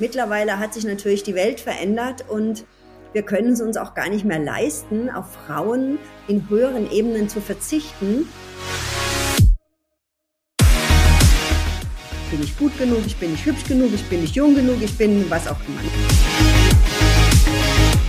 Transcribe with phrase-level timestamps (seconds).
[0.00, 2.64] Mittlerweile hat sich natürlich die Welt verändert und
[3.12, 7.40] wir können es uns auch gar nicht mehr leisten, auf Frauen in höheren Ebenen zu
[7.40, 8.28] verzichten.
[12.30, 14.96] Bin ich gut genug, ich bin nicht hübsch genug, ich bin nicht jung genug, ich
[14.96, 15.80] bin was auch immer.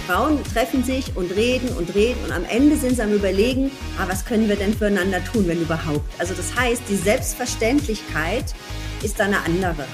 [0.06, 4.06] Frauen treffen sich und reden und reden und am Ende sind sie am Überlegen, ah,
[4.08, 6.08] was können wir denn füreinander tun, wenn überhaupt.
[6.20, 8.54] Also das heißt, die Selbstverständlichkeit
[9.02, 9.86] ist da eine andere.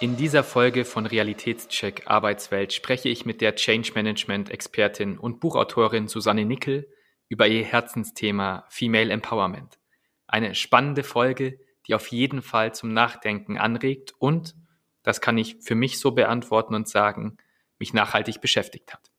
[0.00, 6.06] In dieser Folge von Realitätscheck Arbeitswelt spreche ich mit der Change Management Expertin und Buchautorin
[6.06, 6.88] Susanne Nickel
[7.28, 9.80] über ihr Herzensthema Female Empowerment.
[10.28, 11.58] Eine spannende Folge,
[11.88, 14.54] die auf jeden Fall zum Nachdenken anregt und,
[15.02, 17.36] das kann ich für mich so beantworten und sagen,
[17.80, 19.10] mich nachhaltig beschäftigt hat.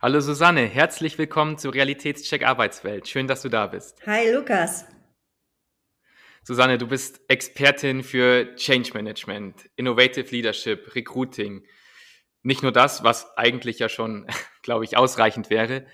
[0.00, 3.06] Hallo Susanne, herzlich willkommen zu Realitätscheck Arbeitswelt.
[3.06, 3.98] Schön, dass du da bist.
[4.06, 4.86] Hi Lukas.
[6.46, 11.66] Susanne, du bist Expertin für Change Management, Innovative Leadership, Recruiting.
[12.42, 14.26] Nicht nur das, was eigentlich ja schon,
[14.62, 15.86] glaube ich, ausreichend wäre.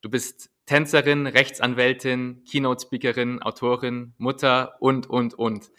[0.00, 5.70] Du bist Tänzerin, Rechtsanwältin, Keynote-Speakerin, Autorin, Mutter und, und, und.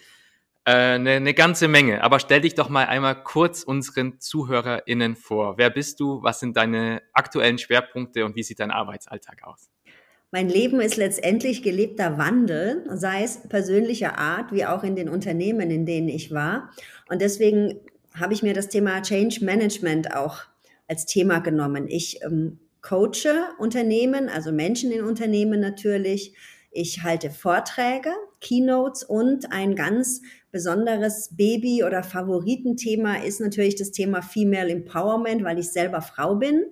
[0.63, 2.03] Äh, eine, eine ganze Menge.
[2.03, 5.57] Aber stell dich doch mal einmal kurz unseren ZuhörerInnen vor.
[5.57, 6.21] Wer bist du?
[6.21, 9.71] Was sind deine aktuellen Schwerpunkte und wie sieht dein Arbeitsalltag aus?
[10.31, 15.71] Mein Leben ist letztendlich gelebter Wandel, sei es persönlicher Art wie auch in den Unternehmen,
[15.71, 16.69] in denen ich war.
[17.09, 17.79] Und deswegen
[18.13, 20.41] habe ich mir das Thema Change Management auch
[20.87, 21.87] als Thema genommen.
[21.87, 26.35] Ich ähm, coache Unternehmen, also Menschen in Unternehmen natürlich.
[26.71, 34.21] Ich halte Vorträge, Keynotes und ein ganz besonderes Baby- oder Favoritenthema ist natürlich das Thema
[34.21, 36.65] Female Empowerment, weil ich selber Frau bin,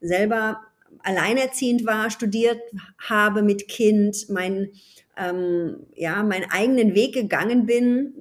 [0.00, 0.60] selber
[1.02, 2.58] alleinerziehend war, studiert
[2.98, 4.70] habe mit Kind, mein,
[5.16, 8.14] ähm, ja, meinen eigenen Weg gegangen bin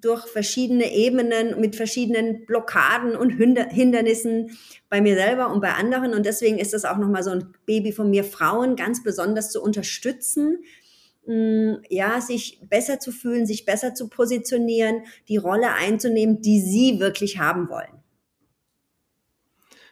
[0.00, 4.56] durch verschiedene Ebenen mit verschiedenen Blockaden und Hindernissen
[4.88, 6.14] bei mir selber und bei anderen.
[6.14, 9.60] Und deswegen ist das auch nochmal so ein Baby von mir, Frauen ganz besonders zu
[9.60, 10.58] unterstützen,
[11.26, 17.00] mm, ja, sich besser zu fühlen, sich besser zu positionieren, die Rolle einzunehmen, die sie
[17.00, 17.97] wirklich haben wollen.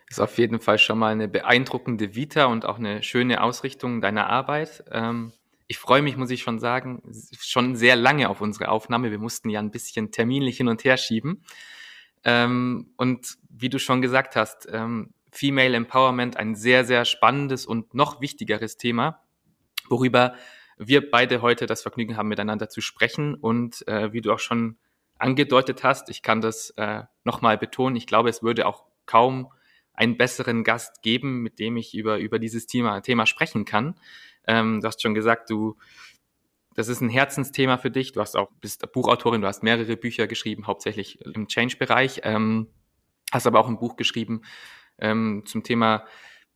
[0.08, 4.28] Ist auf jeden Fall schon mal eine beeindruckende Vita und auch eine schöne Ausrichtung deiner
[4.28, 4.84] Arbeit.
[4.90, 5.32] Ähm,
[5.66, 7.02] ich freue mich, muss ich schon sagen,
[7.40, 9.10] schon sehr lange auf unsere Aufnahme.
[9.10, 11.42] Wir mussten ja ein bisschen terminlich hin und her schieben.
[12.24, 17.94] Ähm, und wie du schon gesagt hast, ähm, Female Empowerment ein sehr, sehr spannendes und
[17.94, 19.22] noch wichtigeres Thema,
[19.88, 20.34] worüber
[20.78, 23.34] wir beide heute das Vergnügen haben, miteinander zu sprechen.
[23.34, 24.76] Und äh, wie du auch schon
[25.18, 29.50] angedeutet hast, ich kann das äh, nochmal betonen, ich glaube, es würde auch kaum
[29.96, 33.98] einen besseren Gast geben, mit dem ich über, über dieses Thema, Thema sprechen kann.
[34.46, 35.76] Ähm, du hast schon gesagt, du,
[36.74, 38.12] das ist ein Herzensthema für dich.
[38.12, 42.68] Du hast auch, bist Buchautorin, du hast mehrere Bücher geschrieben, hauptsächlich im Change-Bereich, ähm,
[43.32, 44.42] hast aber auch ein Buch geschrieben
[44.98, 46.04] ähm, zum Thema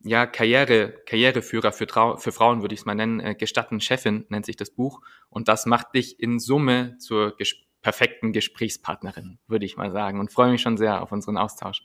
[0.03, 4.25] ja, Karriere, Karriereführer für, Trau für Frauen, würde ich es mal nennen, äh, gestatten Chefin
[4.29, 5.01] nennt sich das Buch.
[5.29, 10.19] Und das macht dich in Summe zur ges perfekten Gesprächspartnerin, würde ich mal sagen.
[10.19, 11.81] Und freue mich schon sehr auf unseren Austausch.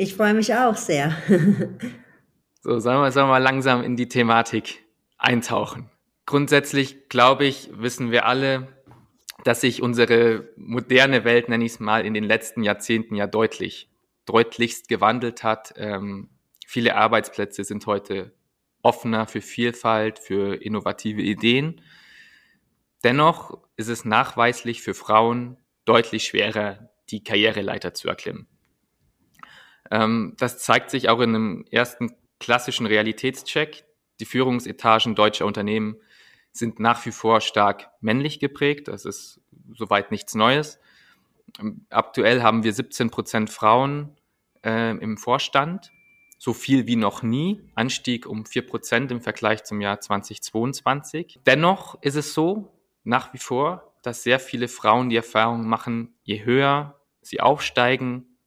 [0.00, 1.10] Ich freue mich auch sehr.
[2.62, 4.84] so, sollen wir, sollen wir langsam in die Thematik
[5.18, 5.90] eintauchen.
[6.24, 8.68] Grundsätzlich, glaube ich, wissen wir alle,
[9.42, 13.90] dass sich unsere moderne Welt, nenne ich es mal, in den letzten Jahrzehnten ja deutlich,
[14.24, 15.74] deutlichst gewandelt hat.
[15.76, 16.28] Ähm,
[16.64, 18.30] viele Arbeitsplätze sind heute
[18.82, 21.80] offener für Vielfalt, für innovative Ideen.
[23.02, 25.56] Dennoch ist es nachweislich für Frauen
[25.86, 28.46] deutlich schwerer, die Karriereleiter zu erklimmen.
[29.90, 33.84] Ähm, das zeigt sich auch in einem ersten klassischen Realitätscheck.
[34.20, 35.96] Die Führungsetagen deutscher Unternehmen
[36.52, 38.88] sind nach wie vor stark männlich geprägt.
[38.88, 39.40] Das ist
[39.74, 40.78] soweit nichts Neues.
[41.60, 44.16] Ähm, aktuell haben wir 17 Prozent Frauen
[44.64, 45.90] äh, im Vorstand,
[46.38, 51.40] so viel wie noch nie, Anstieg um 4 Prozent im Vergleich zum Jahr 2022.
[51.46, 52.72] Dennoch ist es so,
[53.04, 58.37] nach wie vor, dass sehr viele Frauen die Erfahrung machen, je höher sie aufsteigen,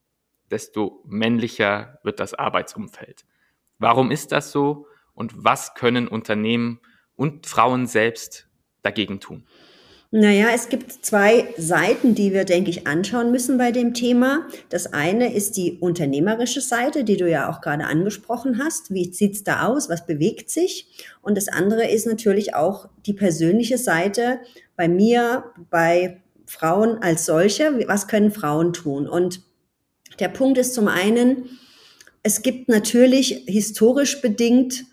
[0.52, 3.24] desto männlicher wird das Arbeitsumfeld.
[3.78, 6.80] Warum ist das so und was können Unternehmen
[7.16, 8.48] und Frauen selbst
[8.82, 9.44] dagegen tun?
[10.14, 14.46] Naja, es gibt zwei Seiten, die wir, denke ich, anschauen müssen bei dem Thema.
[14.68, 18.92] Das eine ist die unternehmerische Seite, die du ja auch gerade angesprochen hast.
[18.92, 19.88] Wie sieht's da aus?
[19.88, 20.86] Was bewegt sich?
[21.22, 24.40] Und das andere ist natürlich auch die persönliche Seite
[24.76, 27.88] bei mir, bei Frauen als solche.
[27.88, 29.08] Was können Frauen tun?
[29.08, 29.40] Und
[30.22, 31.58] der Punkt ist zum einen,
[32.22, 34.84] es gibt natürlich historisch bedingt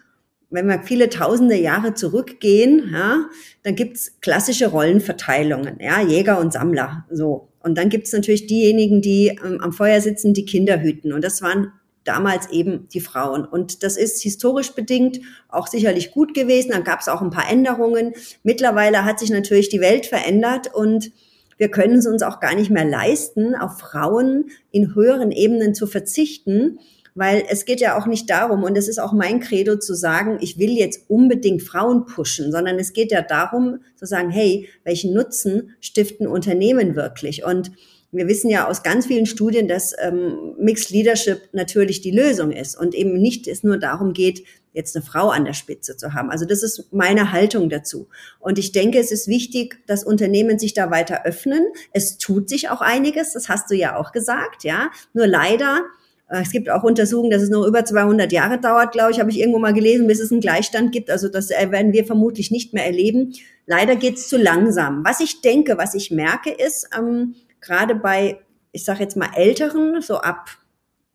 [0.50, 3.26] wenn wir viele tausende Jahre zurückgehen, ja,
[3.64, 7.50] dann gibt's klassische Rollenverteilungen, ja, Jäger und Sammler, so.
[7.62, 11.12] Und dann gibt's natürlich diejenigen, die ähm, am Feuer sitzen, die Kinder hüten.
[11.12, 11.74] Und das waren
[12.06, 13.46] damals eben die Frauen.
[13.46, 16.72] Und das ist historisch bedingt auch sicherlich gut gewesen.
[16.72, 18.14] Dann gab's auch ein paar Änderungen.
[18.44, 21.12] Mittlerweile hat sich natürlich die Welt verändert und
[21.60, 25.86] wir können es uns auch gar nicht mehr leisten, auf Frauen in höheren Ebenen zu
[25.86, 26.80] verzichten
[27.20, 30.38] weil es geht ja auch nicht darum, und es ist auch mein Credo zu sagen,
[30.40, 35.14] ich will jetzt unbedingt Frauen pushen, sondern es geht ja darum zu sagen, hey, welchen
[35.14, 37.44] Nutzen stiften Unternehmen wirklich?
[37.44, 37.72] Und
[38.12, 42.76] wir wissen ja aus ganz vielen Studien, dass ähm, Mixed Leadership natürlich die Lösung ist
[42.76, 46.30] und eben nicht es nur darum geht, jetzt eine Frau an der Spitze zu haben.
[46.30, 48.08] Also das ist meine Haltung dazu.
[48.40, 51.66] Und ich denke, es ist wichtig, dass Unternehmen sich da weiter öffnen.
[51.92, 54.92] Es tut sich auch einiges, das hast du ja auch gesagt, ja.
[55.14, 55.86] Nur leider
[56.30, 59.30] äh, es gibt auch Untersuchungen, dass es noch über 200 Jahre dauert, glaube ich, habe
[59.32, 61.10] ich irgendwo mal gelesen, bis es einen Gleichstand gibt.
[61.10, 63.34] Also das äh, werden wir vermutlich nicht mehr erleben.
[63.66, 65.04] Leider geht es zu langsam.
[65.04, 68.40] Was ich denke, was ich merke, ist ähm, gerade bei,
[68.72, 70.50] ich sage jetzt mal Älteren, so ab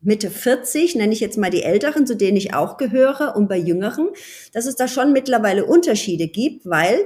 [0.01, 3.57] Mitte 40, nenne ich jetzt mal die Älteren, zu denen ich auch gehöre, und bei
[3.57, 4.09] Jüngeren,
[4.53, 6.99] dass es da schon mittlerweile Unterschiede gibt, weil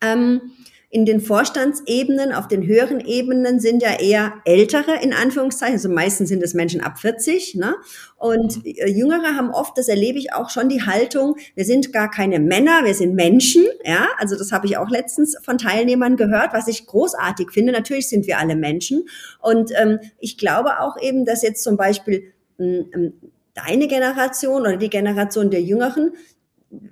[0.00, 0.52] ähm,
[0.90, 6.30] in den Vorstandsebenen, auf den höheren Ebenen sind ja eher ältere, in Anführungszeichen, also meistens
[6.30, 7.74] sind es Menschen ab 40, ne?
[8.16, 8.62] Und mhm.
[8.64, 12.40] äh, Jüngere haben oft, das erlebe ich auch schon, die Haltung, wir sind gar keine
[12.40, 14.08] Männer, wir sind Menschen, ja?
[14.16, 17.72] Also das habe ich auch letztens von Teilnehmern gehört, was ich großartig finde.
[17.72, 19.06] Natürlich sind wir alle Menschen.
[19.40, 23.12] Und ähm, ich glaube auch eben, dass jetzt zum Beispiel ähm,
[23.52, 26.12] deine Generation oder die Generation der Jüngeren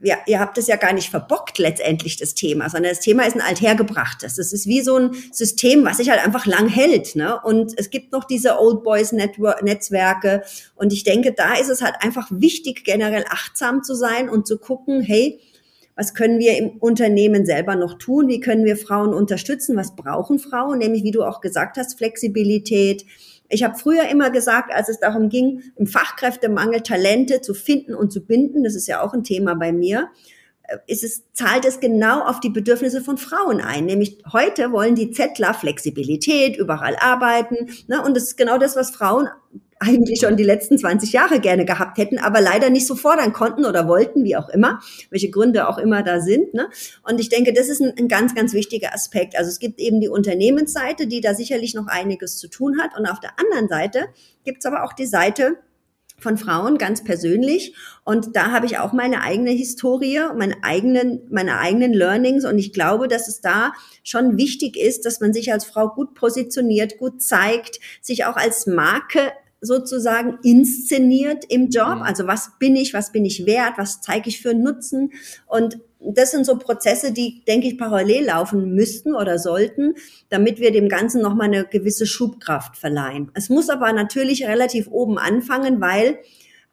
[0.03, 3.35] ja, ihr habt es ja gar nicht verbockt letztendlich das Thema, sondern das Thema ist
[3.35, 4.37] ein althergebrachtes.
[4.37, 7.15] Das ist wie so ein System, was sich halt einfach lang hält.
[7.15, 7.39] Ne?
[7.43, 10.43] Und es gibt noch diese Old Boys Netzwerke.
[10.77, 14.59] Und ich denke, da ist es halt einfach wichtig, generell achtsam zu sein und zu
[14.59, 15.41] gucken, hey,
[15.95, 18.29] was können wir im Unternehmen selber noch tun?
[18.29, 19.77] Wie können wir Frauen unterstützen?
[19.77, 20.79] Was brauchen Frauen?
[20.79, 23.05] Nämlich, wie du auch gesagt hast, Flexibilität,
[23.49, 28.13] ich habe früher immer gesagt, als es darum ging, im Fachkräftemangel Talente zu finden und
[28.13, 30.09] zu binden, das ist ja auch ein Thema bei mir,
[30.65, 33.87] äh, ist es, zahlt es genau auf die Bedürfnisse von Frauen ein.
[33.87, 37.71] Nämlich heute wollen die Zettler Flexibilität, überall arbeiten.
[37.87, 38.03] Ne?
[38.03, 39.29] Und das ist genau das, was Frauen
[39.79, 43.65] eigentlich schon die letzten 20 Jahre gerne gehabt hätten, aber leider nicht so fordern konnten
[43.67, 44.81] oder wollten, wie auch immer,
[45.11, 46.55] welche Gründe auch immer da sind.
[46.55, 46.69] Ne?
[47.03, 49.37] Und ich denke, das ist ein, ein ganz, ganz wichtiger Aspekt.
[49.37, 52.99] Also es gibt eben die Unternehmensseite, die da sicherlich noch einiges zu tun hat.
[52.99, 54.07] Und auf der anderen Seite
[54.45, 55.57] gibt es aber auch die Seite,
[56.19, 57.75] von Frauen ganz persönlich
[58.05, 62.73] und da habe ich auch meine eigene Historie, meine eigenen meine eigenen Learnings und ich
[62.73, 67.21] glaube, dass es da schon wichtig ist, dass man sich als Frau gut positioniert, gut
[67.21, 69.31] zeigt, sich auch als Marke
[69.61, 71.97] sozusagen inszeniert im Job.
[71.97, 72.03] Mhm.
[72.03, 75.13] Also was bin ich, was bin ich wert, was zeige ich für einen Nutzen.
[75.47, 79.95] Und das sind so Prozesse, die, denke ich, parallel laufen müssten oder sollten,
[80.29, 83.31] damit wir dem Ganzen nochmal eine gewisse Schubkraft verleihen.
[83.35, 86.19] Es muss aber natürlich relativ oben anfangen, weil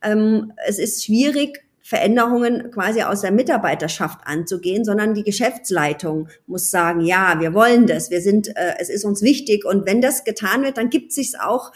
[0.01, 7.01] ähm, es ist schwierig, Veränderungen quasi aus der Mitarbeiterschaft anzugehen, sondern die Geschäftsleitung muss sagen,
[7.01, 10.63] ja, wir wollen das, wir sind, äh, es ist uns wichtig und wenn das getan
[10.63, 11.73] wird, dann gibt es sich auch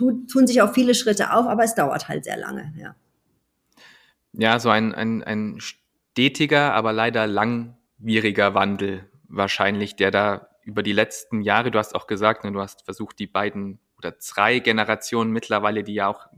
[0.00, 2.94] tun, tun sich auch viele Schritte auf, aber es dauert halt sehr lange, ja.
[4.32, 10.92] Ja, so ein, ein, ein stetiger, aber leider langwieriger Wandel wahrscheinlich, der da über die
[10.92, 15.32] letzten Jahre, du hast auch gesagt, ne, du hast versucht, die beiden oder drei Generationen
[15.32, 16.28] mittlerweile, die ja auch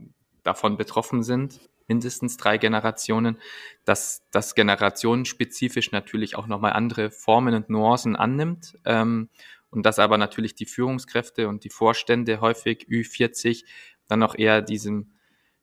[0.43, 3.37] davon betroffen sind, mindestens drei Generationen,
[3.85, 8.77] dass das generationenspezifisch natürlich auch nochmal andere Formen und Nuancen annimmt.
[8.85, 9.29] Ähm,
[9.73, 13.65] und dass aber natürlich die Führungskräfte und die Vorstände häufig Ü40
[14.07, 15.13] dann auch eher diesem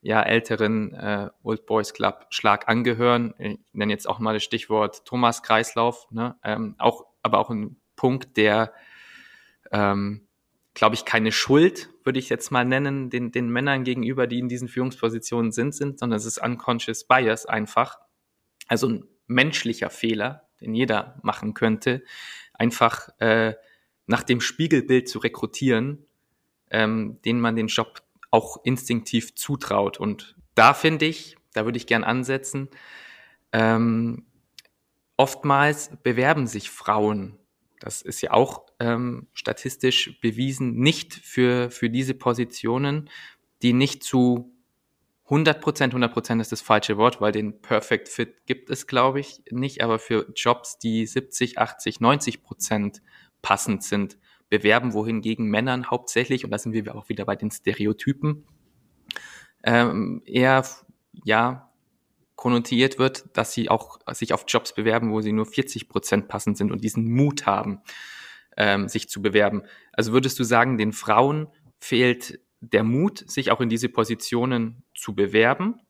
[0.03, 3.35] ja, älteren äh, Old Boys Club Schlag angehören.
[3.39, 6.37] Ich nenne jetzt auch mal das Stichwort Thomas Kreislauf, ne?
[6.43, 8.73] ähm, auch, aber auch ein Punkt, der,
[9.71, 10.27] ähm,
[10.75, 14.49] glaube ich, keine Schuld, würde ich jetzt mal nennen, den, den Männern gegenüber, die in
[14.49, 17.99] diesen Führungspositionen sind, sind, sondern es ist unconscious bias einfach.
[18.67, 22.03] Also ein menschlicher Fehler, den jeder machen könnte,
[22.55, 23.55] einfach äh,
[24.11, 26.05] nach dem Spiegelbild zu rekrutieren,
[26.71, 28.03] ähm, den man den Job
[28.33, 29.99] auch instinktiv zutraut.
[29.99, 32.69] Und da finde ich, da würde ich gern ansetzen,
[33.53, 34.27] ähm,
[35.17, 37.39] oftmals bewerben sich Frauen,
[37.79, 43.09] das ist ja auch ähm, statistisch bewiesen, nicht für, für diese Positionen,
[43.63, 44.53] die nicht zu
[45.25, 49.21] 100 Prozent, 100 Prozent ist das falsche Wort, weil den Perfect Fit gibt es, glaube
[49.21, 53.01] ich, nicht, aber für Jobs, die 70, 80, 90 Prozent
[53.43, 54.19] passend sind,
[54.49, 58.45] bewerben, wohingegen Männern hauptsächlich, und da sind wir auch wieder bei den Stereotypen,
[59.63, 60.65] ähm, eher
[61.25, 61.71] ja
[62.37, 66.57] konnotiert wird, dass sie auch sich auf Jobs bewerben, wo sie nur 40 Prozent passend
[66.57, 67.81] sind und diesen Mut haben,
[68.57, 69.63] ähm, sich zu bewerben.
[69.93, 75.15] Also würdest du sagen, den Frauen fehlt der Mut, sich auch in diese Positionen zu
[75.15, 75.81] bewerben?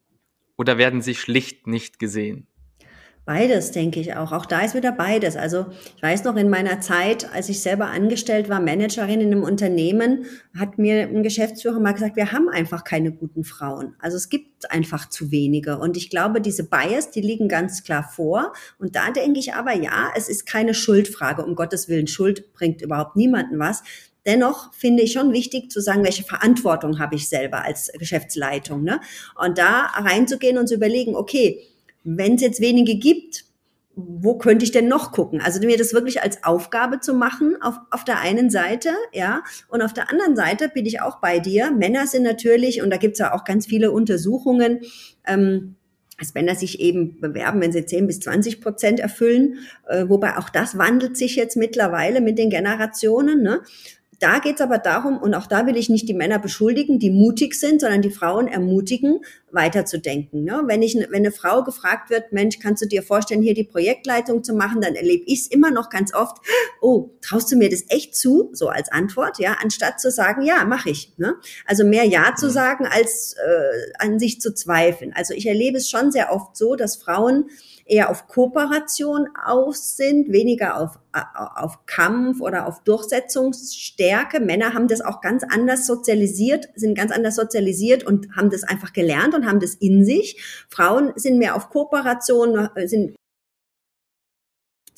[0.57, 2.47] Oder werden sie schlicht nicht gesehen?
[3.31, 4.33] Beides, denke ich auch.
[4.33, 5.37] Auch da ist wieder beides.
[5.37, 9.45] Also ich weiß noch, in meiner Zeit, als ich selber angestellt war, Managerin in einem
[9.45, 10.25] Unternehmen,
[10.59, 13.95] hat mir ein Geschäftsführer mal gesagt, wir haben einfach keine guten Frauen.
[14.01, 15.79] Also es gibt einfach zu wenige.
[15.79, 18.53] Und ich glaube, diese Bias, die liegen ganz klar vor.
[18.81, 21.45] Und da denke ich aber, ja, es ist keine Schuldfrage.
[21.45, 23.85] Um Gottes Willen, Schuld bringt überhaupt niemanden was.
[24.27, 28.83] Dennoch finde ich schon wichtig zu sagen, welche Verantwortung habe ich selber als Geschäftsleitung.
[28.83, 29.01] Ne?
[29.37, 31.63] Und da reinzugehen und zu überlegen, okay,
[32.05, 33.45] wenn es jetzt wenige gibt,
[33.97, 35.41] wo könnte ich denn noch gucken?
[35.41, 39.83] Also mir das wirklich als Aufgabe zu machen, auf, auf der einen Seite, ja, und
[39.83, 41.71] auf der anderen Seite bin ich auch bei dir.
[41.71, 44.81] Männer sind natürlich, und da gibt es ja auch ganz viele Untersuchungen,
[45.27, 45.77] ähm,
[46.19, 50.51] dass Männer sich eben bewerben, wenn sie 10 bis 20 Prozent erfüllen, äh, wobei auch
[50.51, 53.43] das wandelt sich jetzt mittlerweile mit den Generationen.
[53.43, 53.63] Ne?
[54.21, 57.11] Da geht es aber darum, und auch da will ich nicht die Männer beschuldigen, die
[57.11, 60.45] mutig sind, sondern die Frauen ermutigen, weiterzudenken.
[60.45, 60.63] Ne?
[60.67, 64.45] Wenn, ich, wenn eine Frau gefragt wird, Mensch, kannst du dir vorstellen, hier die Projektleitung
[64.45, 66.37] zu machen, dann erlebe ich es immer noch ganz oft,
[66.83, 68.51] oh, traust du mir das echt zu?
[68.53, 71.15] So als Antwort, ja, anstatt zu sagen, ja, mache ich.
[71.17, 71.35] Ne?
[71.67, 72.51] Also mehr Ja zu mhm.
[72.51, 75.13] sagen, als äh, an sich zu zweifeln.
[75.15, 77.47] Also ich erlebe es schon sehr oft so, dass Frauen
[77.91, 80.99] eher auf Kooperation aus sind, weniger auf,
[81.35, 84.41] auf Kampf oder auf Durchsetzungsstärke.
[84.41, 88.93] Männer haben das auch ganz anders sozialisiert, sind ganz anders sozialisiert und haben das einfach
[88.93, 90.41] gelernt und haben das in sich.
[90.69, 93.17] Frauen sind mehr auf Kooperation, sind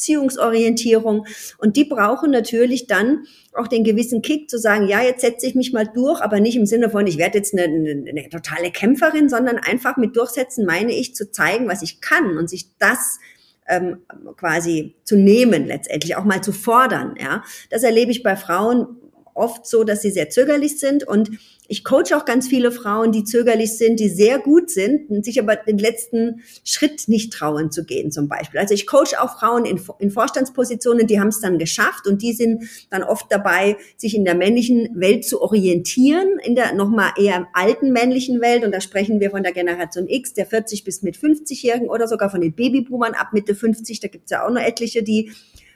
[0.02, 1.26] Beziehungsorientierung.
[1.58, 5.54] Und die brauchen natürlich dann auch den gewissen Kick zu sagen, ja, jetzt setze ich
[5.54, 8.70] mich mal durch, aber nicht im Sinne von, ich werde jetzt eine, eine, eine totale
[8.72, 13.20] Kämpferin, sondern einfach mit Durchsetzen meine ich zu zeigen, was ich kann und sich das
[13.68, 13.98] ähm,
[14.36, 17.14] quasi zu nehmen, letztendlich auch mal zu fordern.
[17.20, 18.96] Ja, das erlebe ich bei Frauen
[19.34, 21.30] oft so, dass sie sehr zögerlich sind und
[21.68, 25.40] ich coache auch ganz viele Frauen, die zögerlich sind, die sehr gut sind und sich
[25.40, 28.60] aber den letzten Schritt nicht trauen zu gehen zum Beispiel.
[28.60, 32.32] Also ich coache auch Frauen in, in Vorstandspositionen, die haben es dann geschafft und die
[32.32, 37.46] sind dann oft dabei, sich in der männlichen Welt zu orientieren, in der nochmal eher
[37.52, 41.16] alten männlichen Welt und da sprechen wir von der Generation X, der 40 bis mit
[41.16, 44.60] 50-Jährigen oder sogar von den Babyboomern ab Mitte 50, da gibt es ja auch noch
[44.60, 45.30] etliche, die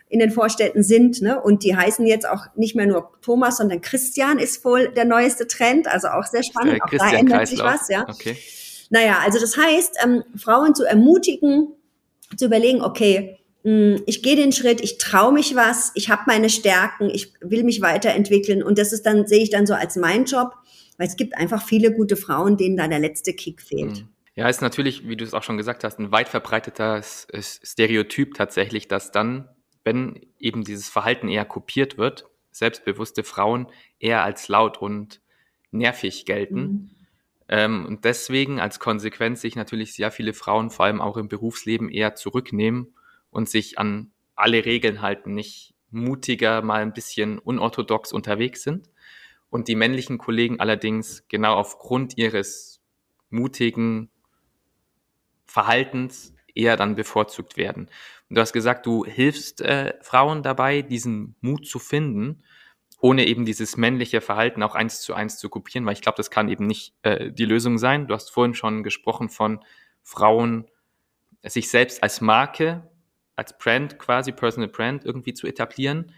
[0.09, 1.21] in den Vorstädten sind.
[1.21, 1.41] Ne?
[1.41, 5.47] Und die heißen jetzt auch nicht mehr nur Thomas, sondern Christian ist wohl der neueste
[5.47, 5.89] Trend.
[5.89, 6.81] Also auch sehr spannend.
[6.83, 7.49] Auch da ändert Kreislauf.
[7.49, 8.07] sich was, ja.
[8.09, 8.37] Okay.
[8.91, 11.73] Naja, also das heißt, ähm, Frauen zu ermutigen,
[12.37, 16.23] zu überlegen, okay, mh, hm, ich gehe den Schritt, ich traue mich was, ich habe
[16.27, 19.97] meine Stärken, ich will mich weiterentwickeln und das ist dann, sehe ich dann so als
[19.97, 20.53] mein Job,
[20.99, 23.99] weil es gibt einfach viele gute Frauen, denen da der letzte Kick fehlt.
[23.99, 24.09] Hm.
[24.37, 27.27] Ja, ist natürlich, wie du es auch schon gesagt hast, ein weit verbreitetes
[27.63, 29.49] Stereotyp tatsächlich, dass dann
[29.87, 33.69] wenn eben dieses Verhalten eher kopiert wird, selbstbewusste Frauen
[34.01, 35.21] eher als laut und
[35.71, 36.61] nervig gelten.
[36.61, 36.91] Mhm.
[37.49, 41.89] Ähm, und deswegen als Konsequenz sich natürlich sehr viele Frauen, vor allem auch im Berufsleben,
[41.89, 42.95] eher zurücknehmen
[43.31, 48.91] und sich an alle Regeln halten, nicht mutiger, mal ein bisschen unorthodox unterwegs sind.
[49.51, 52.83] Und die männlichen Kollegen allerdings genau aufgrund ihres
[53.31, 54.11] mutigen
[55.47, 57.89] Verhaltens eher dann bevorzugt werden.
[58.29, 62.43] Du hast gesagt, du hilfst äh, Frauen dabei, diesen Mut zu finden,
[63.01, 66.31] ohne eben dieses männliche Verhalten auch eins zu eins zu kopieren, weil ich glaube, das
[66.31, 68.09] kann eben nicht äh, die Lösung sein.
[68.09, 69.61] Du hast vorhin schon gesprochen von
[70.03, 70.67] Frauen,
[71.43, 72.89] sich selbst als Marke,
[73.37, 76.13] als Brand quasi, Personal Brand irgendwie zu etablieren.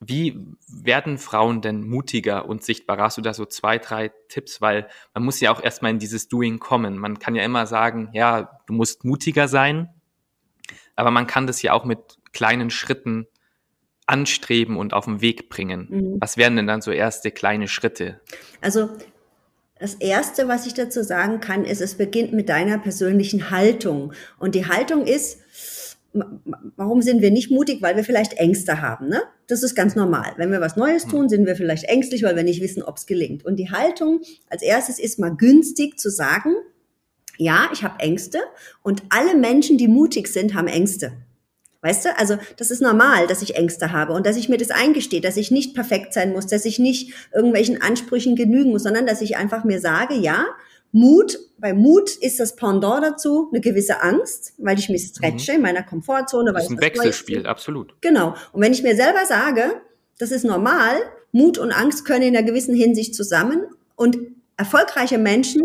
[0.00, 3.04] Wie werden Frauen denn mutiger und sichtbarer?
[3.04, 4.60] Hast du da so zwei, drei Tipps?
[4.60, 6.98] Weil man muss ja auch erstmal in dieses Doing kommen.
[6.98, 9.88] Man kann ja immer sagen, ja, du musst mutiger sein,
[10.96, 11.98] aber man kann das ja auch mit
[12.32, 13.26] kleinen Schritten
[14.06, 15.86] anstreben und auf den Weg bringen.
[15.88, 16.16] Mhm.
[16.20, 18.20] Was wären denn dann so erste kleine Schritte?
[18.60, 18.90] Also
[19.78, 24.12] das Erste, was ich dazu sagen kann, ist, es beginnt mit deiner persönlichen Haltung.
[24.38, 25.38] Und die Haltung ist,
[26.76, 27.82] warum sind wir nicht mutig?
[27.82, 29.08] Weil wir vielleicht Ängste haben.
[29.08, 29.22] Ne?
[29.48, 30.34] Das ist ganz normal.
[30.36, 33.06] Wenn wir was Neues tun, sind wir vielleicht ängstlich, weil wir nicht wissen, ob es
[33.06, 33.44] gelingt.
[33.44, 36.54] Und die Haltung als erstes ist mal günstig zu sagen,
[37.38, 38.38] ja, ich habe Ängste
[38.82, 41.12] und alle Menschen, die mutig sind, haben Ängste.
[41.82, 44.70] Weißt du, also das ist normal, dass ich Ängste habe und dass ich mir das
[44.70, 49.04] eingestehe, dass ich nicht perfekt sein muss, dass ich nicht irgendwelchen Ansprüchen genügen muss, sondern
[49.04, 50.46] dass ich einfach mir sage, ja,
[50.92, 55.56] Mut, bei Mut ist das Pendant dazu eine gewisse Angst, weil ich mich stretche mhm.
[55.56, 56.52] in meiner Komfortzone.
[56.52, 57.94] das ist ein Wechselspiel, absolut.
[58.00, 58.36] Genau.
[58.52, 59.80] Und wenn ich mir selber sage,
[60.18, 60.96] das ist normal,
[61.32, 63.62] Mut und Angst können in einer gewissen Hinsicht zusammen
[63.96, 64.18] und
[64.56, 65.62] erfolgreiche Menschen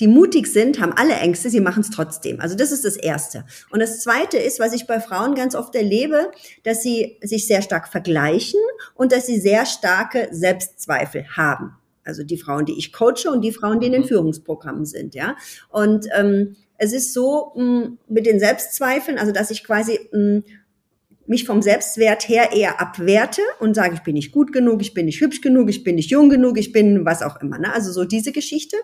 [0.00, 2.40] die mutig sind, haben alle Ängste, sie machen es trotzdem.
[2.40, 3.44] Also das ist das Erste.
[3.70, 6.32] Und das Zweite ist, was ich bei Frauen ganz oft erlebe,
[6.64, 8.60] dass sie sich sehr stark vergleichen
[8.94, 11.76] und dass sie sehr starke Selbstzweifel haben.
[12.04, 14.08] Also die Frauen, die ich coache und die Frauen, die in den mhm.
[14.08, 15.36] Führungsprogrammen sind, ja.
[15.70, 20.18] Und ähm, es ist so mh, mm, mit den Selbstzweifeln, also dass ich quasi mh,
[20.18, 20.44] mm,
[21.26, 25.06] mich vom Selbstwert her eher abwerte und sage, ich bin nicht gut genug, ich bin
[25.06, 27.58] nicht hübsch genug, ich bin nicht jung genug, ich bin was auch immer.
[27.58, 27.72] Ne?
[27.72, 28.76] Also so diese Geschichte.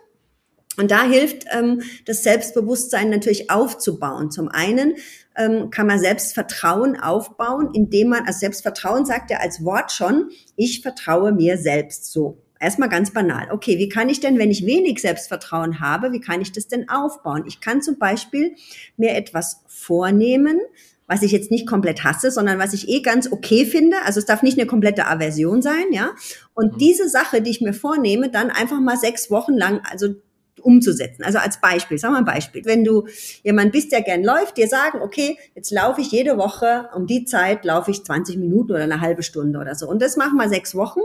[0.76, 4.30] Und da hilft ähm, das Selbstbewusstsein natürlich aufzubauen.
[4.30, 4.94] Zum einen
[5.36, 10.80] ähm, kann man Selbstvertrauen aufbauen, indem man, also Selbstvertrauen sagt er als Wort schon, ich
[10.82, 12.42] vertraue mir selbst so.
[12.60, 13.48] Erstmal ganz banal.
[13.50, 16.90] Okay, wie kann ich denn, wenn ich wenig Selbstvertrauen habe, wie kann ich das denn
[16.90, 17.44] aufbauen?
[17.46, 18.54] Ich kann zum Beispiel
[18.98, 20.60] mir etwas vornehmen,
[21.06, 23.96] was ich jetzt nicht komplett hasse, sondern was ich eh ganz okay finde.
[24.04, 26.10] Also es darf nicht eine komplette Aversion sein, ja.
[26.54, 26.78] Und mhm.
[26.78, 30.14] diese Sache, die ich mir vornehme, dann einfach mal sechs Wochen lang, also
[30.60, 31.24] umzusetzen.
[31.24, 32.64] Also als Beispiel, sag mal ein Beispiel.
[32.64, 33.06] Wenn du
[33.42, 37.24] jemand bist, der gern läuft, dir sagen, okay, jetzt laufe ich jede Woche um die
[37.24, 39.88] Zeit, laufe ich 20 Minuten oder eine halbe Stunde oder so.
[39.88, 41.00] Und das machen wir sechs Wochen.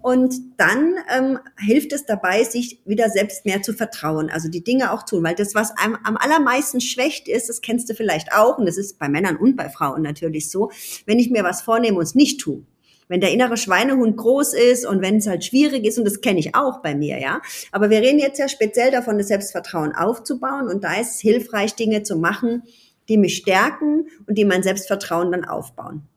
[0.00, 4.30] Und dann ähm, hilft es dabei, sich wieder selbst mehr zu vertrauen.
[4.30, 5.22] Also die Dinge auch tun.
[5.22, 8.78] Weil das, was einem am allermeisten schwächt ist, das kennst du vielleicht auch, und das
[8.78, 10.70] ist bei Männern und bei Frauen natürlich so,
[11.06, 12.64] wenn ich mir was vornehme und es nicht tue
[13.12, 16.38] wenn der innere Schweinehund groß ist und wenn es halt schwierig ist, und das kenne
[16.38, 17.42] ich auch bei mir, ja.
[17.70, 21.74] Aber wir reden jetzt ja speziell davon, das Selbstvertrauen aufzubauen und da ist es hilfreich,
[21.74, 22.62] Dinge zu machen,
[23.10, 26.08] die mich stärken und die mein Selbstvertrauen dann aufbauen.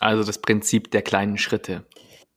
[0.00, 1.84] Also das Prinzip der kleinen Schritte.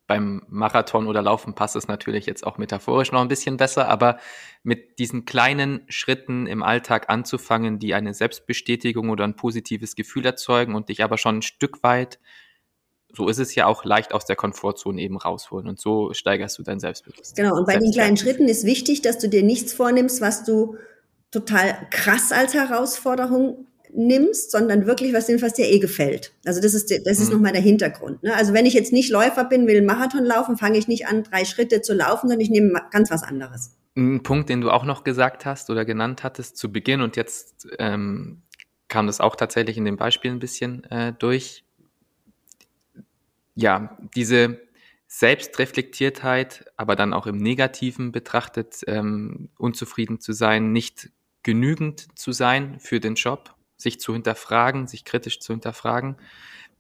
[0.06, 4.20] Beim Marathon oder Laufen passt es natürlich jetzt auch metaphorisch noch ein bisschen besser, aber
[4.62, 10.76] mit diesen kleinen Schritten im Alltag anzufangen, die eine Selbstbestätigung oder ein positives Gefühl erzeugen
[10.76, 12.20] und dich aber schon ein Stück weit
[13.14, 16.64] so ist es ja auch leicht aus der Komfortzone eben rausholen und so steigerst du
[16.64, 17.44] dein Selbstbewusstsein.
[17.44, 20.78] Genau, und bei den kleinen Schritten ist wichtig, dass du dir nichts vornimmst, was du
[21.32, 26.34] total krass als Herausforderung nimmst, sondern wirklich was nimmst, was dir eh gefällt.
[26.46, 27.36] Also das ist, das ist mhm.
[27.36, 28.22] nochmal der Hintergrund.
[28.24, 28.36] Ne?
[28.36, 31.24] Also wenn ich jetzt nicht Läufer bin, will einen Marathon laufen, fange ich nicht an,
[31.24, 33.76] drei Schritte zu laufen, sondern ich nehme ganz was anderes.
[33.96, 37.68] Ein Punkt, den du auch noch gesagt hast oder genannt hattest zu Beginn und jetzt
[37.80, 38.44] ähm,
[38.88, 41.64] kam das auch tatsächlich in dem Beispiel ein bisschen äh, durch,
[43.62, 44.62] ja, diese
[45.08, 51.12] Selbstreflektiertheit, aber dann auch im Negativen betrachtet, ähm, unzufrieden zu sein, nicht
[51.44, 56.16] genügend zu sein für den Job, sich zu hinterfragen, sich kritisch zu hinterfragen.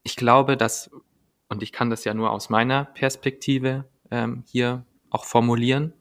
[0.03, 0.89] Ich glaube, dass,
[1.49, 5.93] und ich kann das ja nur aus meiner Perspektive ähm, hier auch formulieren,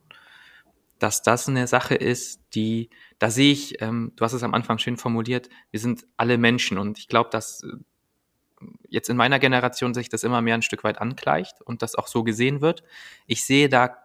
[0.99, 4.77] dass das eine Sache ist, die, da sehe ich, ähm, du hast es am Anfang
[4.77, 7.63] schön formuliert, wir sind alle Menschen und ich glaube, dass
[8.87, 12.07] jetzt in meiner Generation sich das immer mehr ein Stück weit angleicht und das auch
[12.07, 12.83] so gesehen wird.
[13.25, 13.97] Ich sehe da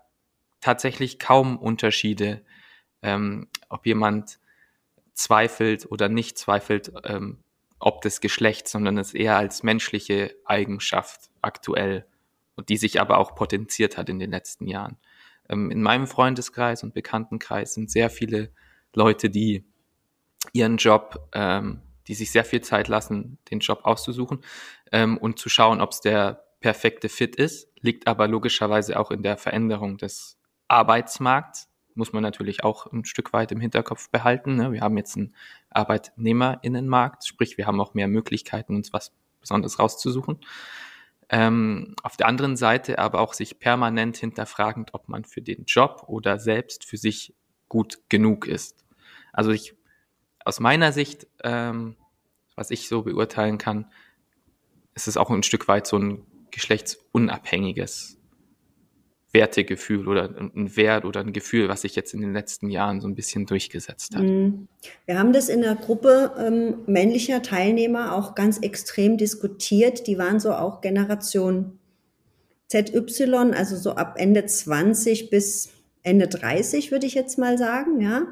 [0.60, 2.42] tatsächlich kaum Unterschiede,
[3.02, 4.38] ähm, ob jemand
[5.12, 7.38] zweifelt oder nicht zweifelt, ähm,
[7.78, 12.06] ob des Geschlechts, sondern es eher als menschliche Eigenschaft aktuell
[12.56, 14.96] und die sich aber auch potenziert hat in den letzten Jahren.
[15.48, 18.50] Ähm, in meinem Freundeskreis und Bekanntenkreis sind sehr viele
[18.94, 19.64] Leute, die
[20.52, 24.40] ihren Job ähm, die sich sehr viel Zeit lassen, den Job auszusuchen
[24.92, 29.22] ähm, und zu schauen, ob es der perfekte Fit ist, liegt aber logischerweise auch in
[29.22, 30.38] der Veränderung des
[30.68, 31.68] Arbeitsmarkts.
[31.94, 34.56] Muss man natürlich auch ein Stück weit im Hinterkopf behalten.
[34.56, 34.72] Ne?
[34.72, 35.34] Wir haben jetzt einen
[35.70, 40.38] Arbeitnehmerinnenmarkt, sprich, wir haben auch mehr Möglichkeiten, uns was Besonderes rauszusuchen.
[41.28, 46.04] Ähm, auf der anderen Seite aber auch sich permanent hinterfragend, ob man für den Job
[46.06, 47.34] oder selbst für sich
[47.68, 48.84] gut genug ist.
[49.32, 49.74] Also ich
[50.44, 51.96] aus meiner Sicht, ähm,
[52.54, 53.86] was ich so beurteilen kann,
[54.94, 58.18] ist es auch ein Stück weit so ein geschlechtsunabhängiges
[59.32, 63.08] Wertegefühl oder ein Wert oder ein Gefühl, was sich jetzt in den letzten Jahren so
[63.08, 64.22] ein bisschen durchgesetzt hat.
[64.22, 64.68] Mhm.
[65.06, 70.06] Wir haben das in der Gruppe ähm, männlicher Teilnehmer auch ganz extrem diskutiert.
[70.06, 71.80] Die waren so auch Generation
[72.68, 75.70] ZY, also so ab Ende 20 bis
[76.04, 78.26] Ende 30, würde ich jetzt mal sagen, ja.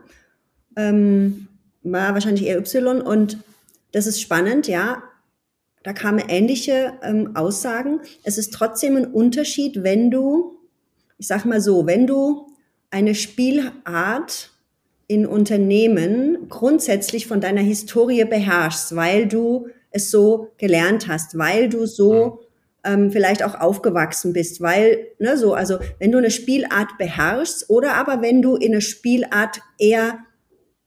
[0.77, 1.49] Ähm,
[1.83, 3.39] war wahrscheinlich eher Y und
[3.93, 5.03] das ist spannend, ja.
[5.83, 8.01] Da kamen ähnliche ähm, Aussagen.
[8.23, 10.59] Es ist trotzdem ein Unterschied, wenn du,
[11.19, 12.47] ich sag mal so, wenn du
[12.91, 14.51] eine Spielart
[15.09, 21.87] in Unternehmen grundsätzlich von deiner Historie beherrschst, weil du es so gelernt hast, weil du
[21.87, 22.41] so
[22.85, 27.95] ähm, vielleicht auch aufgewachsen bist, weil, ne, so, also wenn du eine Spielart beherrschst oder
[27.95, 30.19] aber wenn du in eine Spielart eher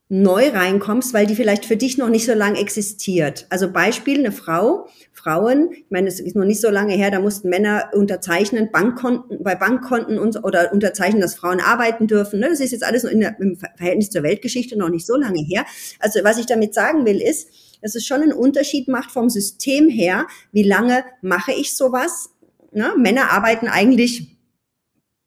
[0.08, 3.48] neu reinkommst, weil die vielleicht für dich noch nicht so lange existiert.
[3.50, 7.20] Also Beispiel, eine Frau, Frauen, ich meine, es ist noch nicht so lange her, da
[7.20, 12.40] mussten Männer unterzeichnen, Bankkonten, bei Bankkonten und, oder unterzeichnen, dass Frauen arbeiten dürfen.
[12.40, 12.50] Ne?
[12.50, 15.66] Das ist jetzt alles der, im Verhältnis zur Weltgeschichte noch nicht so lange her.
[16.00, 17.50] Also was ich damit sagen will, ist,
[17.82, 22.30] dass es schon einen Unterschied macht vom System her, wie lange mache ich sowas.
[22.72, 22.94] Ne?
[22.96, 24.35] Männer arbeiten eigentlich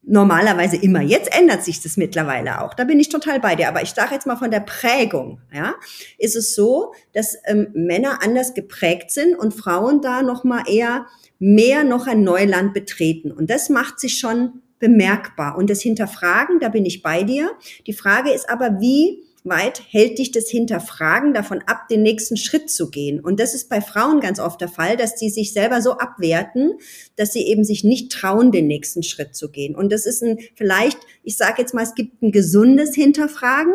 [0.09, 1.01] normalerweise immer.
[1.01, 2.73] Jetzt ändert sich das mittlerweile auch.
[2.73, 3.67] Da bin ich total bei dir.
[3.67, 5.75] Aber ich sage jetzt mal von der Prägung, ja,
[6.17, 11.05] ist es so, dass ähm, Männer anders geprägt sind und Frauen da noch mal eher
[11.37, 13.31] mehr noch ein Neuland betreten.
[13.31, 15.57] Und das macht sich schon bemerkbar.
[15.57, 17.51] Und das Hinterfragen, da bin ich bei dir.
[17.85, 22.69] Die Frage ist aber, wie weit hält dich das Hinterfragen davon ab, den nächsten Schritt
[22.69, 23.19] zu gehen.
[23.19, 26.73] Und das ist bei Frauen ganz oft der Fall, dass die sich selber so abwerten,
[27.15, 29.75] dass sie eben sich nicht trauen, den nächsten Schritt zu gehen.
[29.75, 33.73] Und das ist ein, vielleicht, ich sage jetzt mal, es gibt ein gesundes Hinterfragen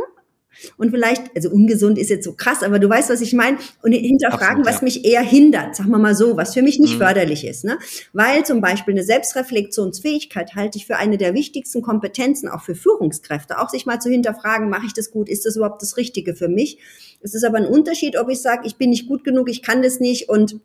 [0.76, 3.58] und vielleicht, also ungesund ist jetzt so krass, aber du weißt, was ich meine.
[3.82, 4.72] Und hinterfragen, Absolut, ja.
[4.72, 6.98] was mich eher hindert, sagen wir mal so, was für mich nicht mhm.
[6.98, 7.64] förderlich ist.
[7.64, 7.78] Ne?
[8.12, 13.58] Weil zum Beispiel eine Selbstreflexionsfähigkeit halte ich für eine der wichtigsten Kompetenzen, auch für Führungskräfte.
[13.58, 16.48] Auch sich mal zu hinterfragen, mache ich das gut, ist das überhaupt das Richtige für
[16.48, 16.78] mich?
[17.20, 19.82] Es ist aber ein Unterschied, ob ich sage, ich bin nicht gut genug, ich kann
[19.82, 20.60] das nicht und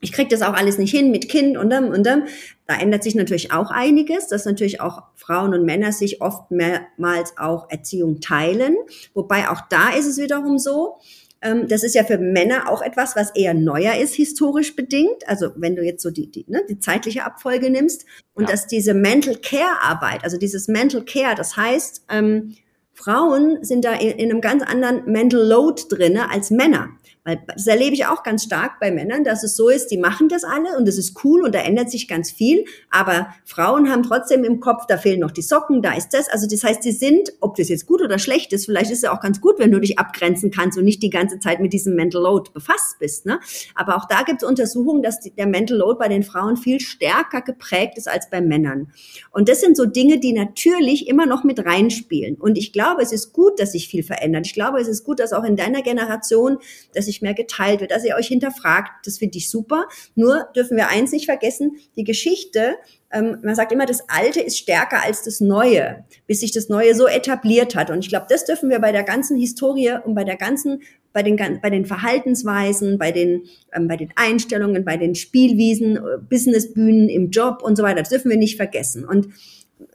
[0.00, 2.24] ich kriege das auch alles nicht hin mit Kind und dann und dann.
[2.66, 7.36] Da ändert sich natürlich auch einiges, dass natürlich auch Frauen und Männer sich oft mehrmals
[7.36, 8.76] auch Erziehung teilen.
[9.14, 10.98] Wobei auch da ist es wiederum so,
[11.42, 15.26] ähm, das ist ja für Männer auch etwas, was eher neuer ist, historisch bedingt.
[15.26, 18.50] Also wenn du jetzt so die, die, ne, die zeitliche Abfolge nimmst und ja.
[18.50, 22.56] dass diese Mental Care Arbeit, also dieses Mental Care, das heißt, ähm,
[22.92, 26.90] Frauen sind da in, in einem ganz anderen Mental Load drinne als Männer.
[27.24, 30.28] Weil das erlebe ich auch ganz stark bei Männern, dass es so ist, die machen
[30.28, 32.64] das alle und das ist cool und da ändert sich ganz viel.
[32.90, 36.28] Aber Frauen haben trotzdem im Kopf, da fehlen noch die Socken, da ist das.
[36.30, 39.02] Also das heißt, sie sind, ob das jetzt gut oder schlecht ist, vielleicht ist es
[39.02, 41.72] ja auch ganz gut, wenn du dich abgrenzen kannst und nicht die ganze Zeit mit
[41.72, 43.26] diesem Mental Load befasst bist.
[43.26, 43.38] Ne?
[43.74, 46.80] Aber auch da gibt es Untersuchungen, dass die, der Mental Load bei den Frauen viel
[46.80, 48.92] stärker geprägt ist als bei Männern.
[49.30, 52.36] Und das sind so Dinge, die natürlich immer noch mit reinspielen.
[52.36, 54.46] Und ich glaube, es ist gut, dass sich viel verändert.
[54.46, 56.58] Ich glaube, es ist gut, dass auch in deiner Generation,
[56.94, 59.04] dass nicht mehr geteilt wird, dass ihr euch hinterfragt.
[59.04, 59.88] Das finde ich super.
[60.14, 62.76] Nur dürfen wir eins nicht vergessen, die Geschichte,
[63.12, 66.94] ähm, man sagt immer, das Alte ist stärker als das Neue, bis sich das Neue
[66.94, 67.90] so etabliert hat.
[67.90, 70.80] Und ich glaube, das dürfen wir bei der ganzen Historie und bei der ganzen
[71.12, 73.42] bei den, bei den Verhaltensweisen, bei den,
[73.74, 78.00] ähm, bei den Einstellungen, bei den Spielwiesen, äh, Businessbühnen im Job und so weiter.
[78.00, 79.04] Das dürfen wir nicht vergessen.
[79.04, 79.26] Und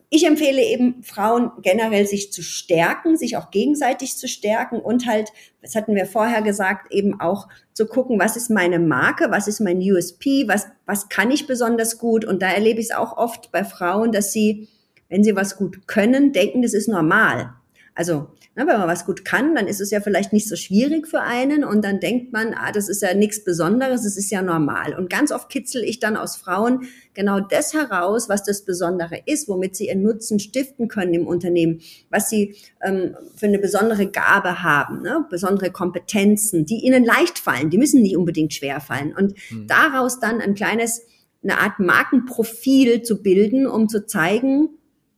[0.09, 5.31] ich empfehle eben Frauen generell sich zu stärken, sich auch gegenseitig zu stärken und halt,
[5.61, 9.59] das hatten wir vorher gesagt, eben auch zu gucken, was ist meine Marke, was ist
[9.59, 12.23] mein USP, was, was kann ich besonders gut.
[12.23, 14.69] Und da erlebe ich es auch oft bei Frauen, dass sie,
[15.09, 17.53] wenn sie was gut können, denken, das ist normal.
[17.97, 21.07] Also, na, wenn man was gut kann, dann ist es ja vielleicht nicht so schwierig
[21.07, 24.41] für einen und dann denkt man, ah, das ist ja nichts Besonderes, es ist ja
[24.41, 24.93] normal.
[24.97, 29.47] Und ganz oft kitzel ich dann aus Frauen genau das heraus, was das Besondere ist,
[29.47, 31.79] womit sie ihren Nutzen stiften können im Unternehmen,
[32.09, 35.25] was sie ähm, für eine besondere Gabe haben, ne?
[35.29, 39.15] besondere Kompetenzen, die ihnen leicht fallen, die müssen nicht unbedingt schwer fallen.
[39.15, 39.67] Und mhm.
[39.67, 41.01] daraus dann ein kleines,
[41.41, 44.69] eine Art Markenprofil zu bilden, um zu zeigen,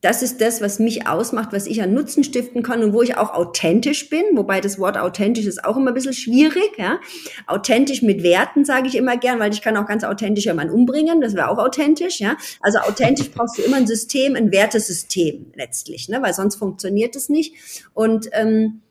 [0.02, 3.18] das ist das, was mich ausmacht, was ich an Nutzen stiften kann und wo ich
[3.18, 6.78] auch authentisch bin, wobei das Wort authentisch ist auch immer ein bisschen schwierig.
[6.78, 7.00] Ja?
[7.48, 11.20] Authentisch mit Werten sage ich immer gern, weil ich kann auch ganz authentisch jemanden umbringen,
[11.20, 12.20] das wäre auch authentisch.
[12.20, 12.38] Ja?
[12.62, 16.22] Also authentisch brauchst du immer ein System, ein Wertesystem letztlich, ne?
[16.22, 17.56] weil sonst funktioniert es nicht.
[17.94, 18.82] Und ähm,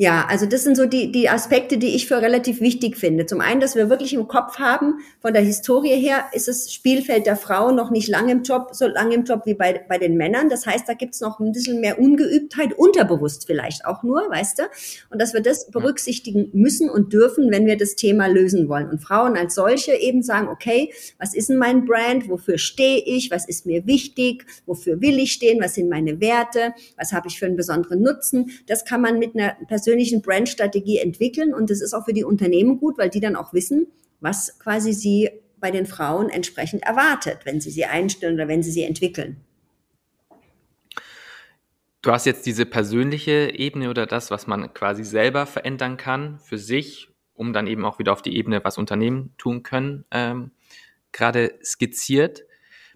[0.00, 3.26] ja, also das sind so die, die Aspekte, die ich für relativ wichtig finde.
[3.26, 7.26] Zum einen, dass wir wirklich im Kopf haben, von der Historie her ist das Spielfeld
[7.26, 10.16] der Frau noch nicht lange im Job, so lange im Job wie bei, bei den
[10.16, 10.48] Männern.
[10.48, 14.62] Das heißt, da gibt's noch ein bisschen mehr Ungeübtheit, unterbewusst vielleicht auch nur, weißt du?
[15.10, 18.88] Und dass wir das berücksichtigen müssen und dürfen, wenn wir das Thema lösen wollen.
[18.88, 22.26] Und Frauen als solche eben sagen, okay, was ist denn mein Brand?
[22.30, 23.30] Wofür stehe ich?
[23.30, 24.46] Was ist mir wichtig?
[24.64, 25.60] Wofür will ich stehen?
[25.60, 26.72] Was sind meine Werte?
[26.96, 28.50] Was habe ich für einen besonderen Nutzen?
[28.66, 32.22] Das kann man mit einer persönlichen persönlichen Brandstrategie entwickeln und das ist auch für die
[32.22, 33.88] Unternehmen gut, weil die dann auch wissen,
[34.20, 38.70] was quasi sie bei den Frauen entsprechend erwartet, wenn sie sie einstellen oder wenn sie
[38.70, 39.38] sie entwickeln.
[42.02, 46.56] Du hast jetzt diese persönliche Ebene oder das, was man quasi selber verändern kann für
[46.56, 50.52] sich, um dann eben auch wieder auf die Ebene, was Unternehmen tun können, ähm,
[51.10, 52.44] gerade skizziert.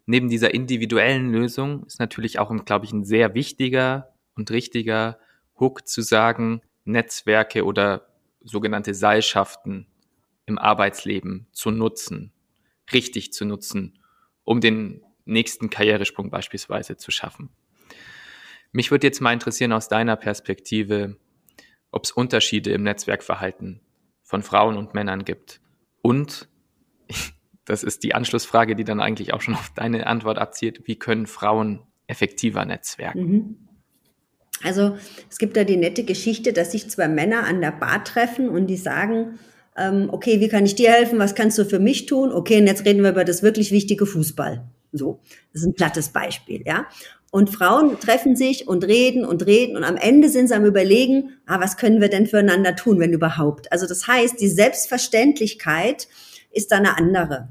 [0.07, 5.18] Neben dieser individuellen Lösung ist natürlich auch, glaube ich, ein sehr wichtiger und richtiger
[5.59, 8.08] Hook zu sagen, Netzwerke oder
[8.42, 9.86] sogenannte Seilschaften
[10.46, 12.32] im Arbeitsleben zu nutzen,
[12.92, 13.98] richtig zu nutzen,
[14.44, 17.50] um den nächsten Karrieresprung beispielsweise zu schaffen.
[18.72, 21.16] Mich würde jetzt mal interessieren aus deiner Perspektive,
[21.90, 23.80] ob es Unterschiede im Netzwerkverhalten
[24.22, 25.60] von Frauen und Männern gibt.
[26.02, 26.48] Und,
[27.64, 31.26] das ist die Anschlussfrage, die dann eigentlich auch schon auf deine Antwort abzielt, wie können
[31.26, 33.30] Frauen effektiver netzwerken?
[33.30, 33.63] Mhm.
[34.62, 34.96] Also
[35.30, 38.66] es gibt da die nette Geschichte, dass sich zwei Männer an der Bar treffen und
[38.66, 39.38] die sagen,
[39.76, 41.18] ähm, okay, wie kann ich dir helfen?
[41.18, 42.32] Was kannst du für mich tun?
[42.32, 44.64] Okay, und jetzt reden wir über das wirklich wichtige Fußball.
[44.92, 45.20] So,
[45.52, 46.86] das ist ein plattes Beispiel, ja.
[47.32, 51.30] Und Frauen treffen sich und reden und reden und am Ende sind sie am überlegen,
[51.46, 53.72] ah, was können wir denn füreinander tun, wenn überhaupt?
[53.72, 56.06] Also das heißt, die Selbstverständlichkeit
[56.52, 57.48] ist da eine andere.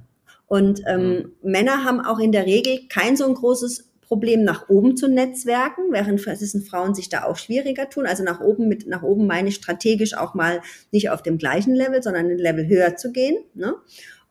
[0.48, 1.10] Und ähm,
[1.42, 1.52] mhm.
[1.52, 5.86] Männer haben auch in der Regel kein so ein großes Problem, nach oben zu netzwerken,
[5.90, 8.06] während es sind Frauen sich da auch schwieriger tun.
[8.06, 11.74] Also nach oben mit nach oben meine ich strategisch auch mal nicht auf dem gleichen
[11.74, 13.38] Level, sondern ein Level höher zu gehen.
[13.56, 13.74] Ne?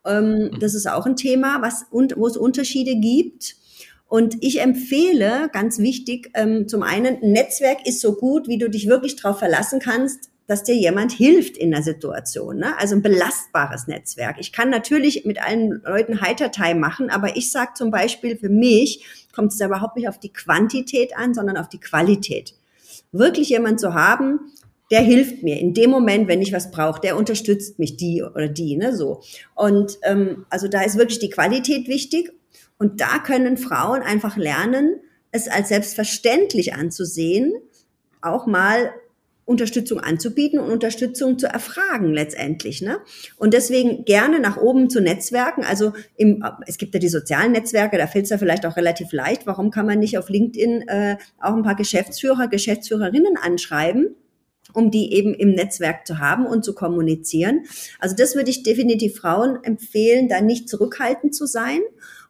[0.07, 0.61] Ähm, mhm.
[0.61, 3.57] Das ist auch ein Thema, was und wo es Unterschiede gibt.
[4.07, 8.71] Und ich empfehle, ganz wichtig, ähm, zum einen, ein Netzwerk ist so gut, wie du
[8.71, 12.59] dich wirklich darauf verlassen kannst, dass dir jemand hilft in der Situation.
[12.59, 12.79] Ne?
[12.79, 14.37] Also ein belastbares Netzwerk.
[14.39, 19.22] Ich kann natürlich mit allen Leuten Heitertei machen, aber ich sage zum Beispiel, für mich
[19.35, 22.55] kommt es da überhaupt nicht auf die Quantität an, sondern auf die Qualität.
[23.13, 24.53] Wirklich jemand zu haben,
[24.91, 28.49] der hilft mir in dem Moment, wenn ich was brauche, der unterstützt mich, die oder
[28.49, 29.23] die, ne, so.
[29.55, 32.33] Und ähm, also da ist wirklich die Qualität wichtig
[32.79, 37.55] und da können Frauen einfach lernen, es als selbstverständlich anzusehen,
[38.21, 38.93] auch mal
[39.45, 42.81] Unterstützung anzubieten und Unterstützung zu erfragen letztendlich.
[42.81, 42.99] Ne?
[43.37, 45.65] Und deswegen gerne nach oben zu Netzwerken.
[45.65, 49.13] Also im, es gibt ja die sozialen Netzwerke, da fällt es ja vielleicht auch relativ
[49.13, 49.47] leicht.
[49.47, 54.17] Warum kann man nicht auf LinkedIn äh, auch ein paar Geschäftsführer, Geschäftsführerinnen anschreiben?
[54.75, 57.65] um die eben im Netzwerk zu haben und zu kommunizieren.
[57.99, 61.81] Also das würde ich definitiv Frauen empfehlen, da nicht zurückhaltend zu sein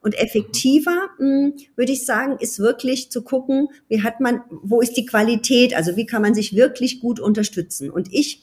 [0.03, 4.81] und effektiver, mh, hm, würde ich sagen, ist wirklich zu gucken, wie hat man, wo
[4.81, 7.91] ist die Qualität, also wie kann man sich wirklich gut unterstützen.
[7.91, 8.43] Und ich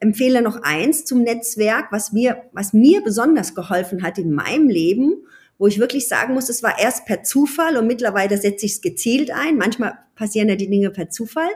[0.00, 5.14] empfehle noch eins zum Netzwerk, was mir, was mir besonders geholfen hat in meinem Leben,
[5.58, 8.82] wo ich wirklich sagen muss, es war erst per Zufall und mittlerweile setze ich es
[8.82, 9.56] gezielt ein.
[9.56, 11.48] Manchmal passieren ja die Dinge per Zufall.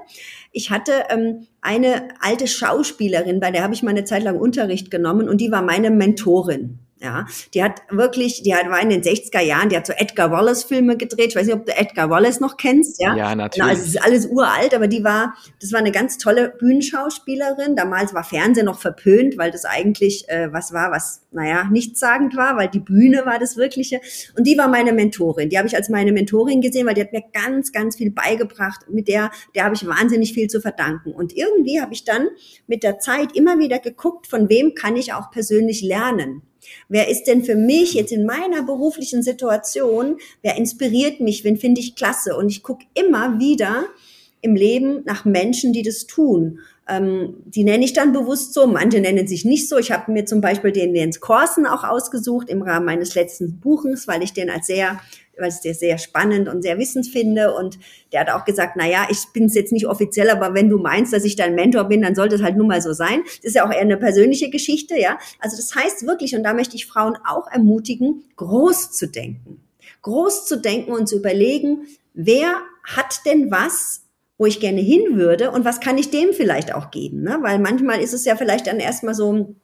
[0.52, 4.90] Ich hatte ähm, eine alte Schauspielerin, bei der habe ich mal eine Zeit lang Unterricht
[4.90, 6.78] genommen und die war meine Mentorin.
[7.02, 10.30] Ja, die hat wirklich, die hat, war in den 60er Jahren, die hat so Edgar
[10.30, 11.28] Wallace Filme gedreht.
[11.28, 13.16] Ich weiß nicht, ob du Edgar Wallace noch kennst, ja?
[13.16, 13.54] Ja, natürlich.
[13.54, 17.74] Genau, also es ist alles uralt, aber die war, das war eine ganz tolle Bühnenschauspielerin.
[17.74, 22.58] Damals war Fernsehen noch verpönt, weil das eigentlich äh, was war, was, naja, nichtssagend war,
[22.58, 24.02] weil die Bühne war das Wirkliche.
[24.36, 25.48] Und die war meine Mentorin.
[25.48, 28.90] Die habe ich als meine Mentorin gesehen, weil die hat mir ganz, ganz viel beigebracht.
[28.90, 31.12] Mit der, der habe ich wahnsinnig viel zu verdanken.
[31.12, 32.28] Und irgendwie habe ich dann
[32.66, 36.42] mit der Zeit immer wieder geguckt, von wem kann ich auch persönlich lernen.
[36.88, 41.80] Wer ist denn für mich jetzt in meiner beruflichen Situation, wer inspiriert mich, wen finde
[41.80, 42.36] ich klasse?
[42.36, 43.86] Und ich gucke immer wieder
[44.42, 46.60] im Leben nach Menschen, die das tun.
[46.88, 49.78] Ähm, die nenne ich dann bewusst so, manche nennen sich nicht so.
[49.78, 54.08] Ich habe mir zum Beispiel den Jens Korsen auch ausgesucht im Rahmen meines letzten Buches,
[54.08, 55.00] weil ich den als sehr
[55.40, 57.54] weil ich es sehr spannend und sehr wissend finde.
[57.54, 57.78] Und
[58.12, 60.78] der hat auch gesagt, na ja, ich bin es jetzt nicht offiziell, aber wenn du
[60.78, 63.22] meinst, dass ich dein Mentor bin, dann sollte es halt nun mal so sein.
[63.24, 65.18] Das ist ja auch eher eine persönliche Geschichte, ja.
[65.40, 69.60] Also das heißt wirklich, und da möchte ich Frauen auch ermutigen, groß zu denken.
[70.02, 74.02] Groß zu denken und zu überlegen, wer hat denn was,
[74.38, 77.38] wo ich gerne hin würde und was kann ich dem vielleicht auch geben, ne?
[77.42, 79.54] Weil manchmal ist es ja vielleicht dann erstmal so,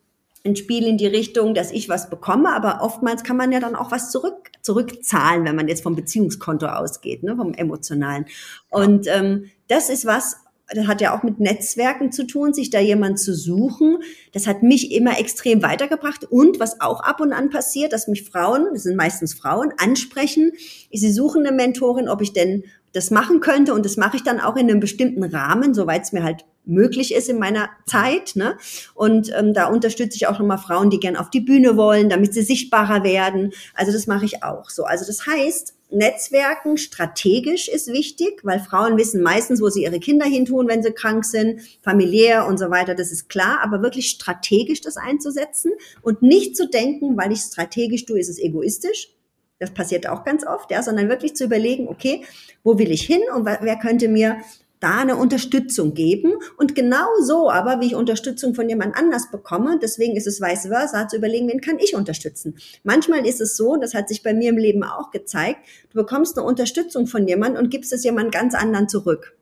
[0.46, 3.74] ein Spiel in die Richtung, dass ich was bekomme, aber oftmals kann man ja dann
[3.74, 8.26] auch was zurück, zurückzahlen, wenn man jetzt vom Beziehungskonto ausgeht, ne, vom emotionalen.
[8.68, 10.37] Und ähm, das ist was,
[10.68, 13.98] das hat ja auch mit Netzwerken zu tun, sich da jemand zu suchen.
[14.33, 16.24] Das hat mich immer extrem weitergebracht.
[16.24, 20.52] Und was auch ab und an passiert, dass mich Frauen, das sind meistens Frauen, ansprechen,
[20.92, 23.74] sie suchen eine Mentorin, ob ich denn das machen könnte.
[23.74, 27.14] Und das mache ich dann auch in einem bestimmten Rahmen, soweit es mir halt möglich
[27.14, 28.37] ist in meiner Zeit.
[28.37, 28.59] Ne?
[28.94, 32.35] Und ähm, da unterstütze ich auch nochmal Frauen, die gern auf die Bühne wollen, damit
[32.35, 33.52] sie sichtbarer werden.
[33.74, 34.85] Also das mache ich auch so.
[34.85, 40.26] Also das heißt, Netzwerken strategisch ist wichtig, weil Frauen wissen meistens, wo sie ihre Kinder
[40.26, 44.81] hintun, wenn sie krank sind, familiär und so weiter, das ist klar, aber wirklich strategisch
[44.81, 45.70] das einzusetzen
[46.02, 49.12] und nicht zu denken, weil ich strategisch tue, ist es egoistisch.
[49.59, 52.24] Das passiert auch ganz oft, ja, sondern wirklich zu überlegen, okay,
[52.62, 54.38] wo will ich hin und wer könnte mir
[54.80, 59.78] da eine Unterstützung geben und genau so aber, wie ich Unterstützung von jemand anders bekomme,
[59.80, 62.56] deswegen ist es vice versa, zu überlegen, wen kann ich unterstützen.
[62.84, 65.60] Manchmal ist es so, das hat sich bei mir im Leben auch gezeigt,
[65.90, 69.36] du bekommst eine Unterstützung von jemand und gibst es jemand ganz anderen zurück.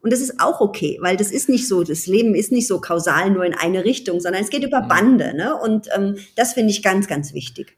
[0.00, 2.80] Und das ist auch okay, weil das ist nicht so, das Leben ist nicht so
[2.80, 4.88] kausal nur in eine Richtung, sondern es geht über mhm.
[4.88, 5.36] Bande.
[5.36, 5.56] Ne?
[5.56, 7.76] Und ähm, das finde ich ganz, ganz wichtig.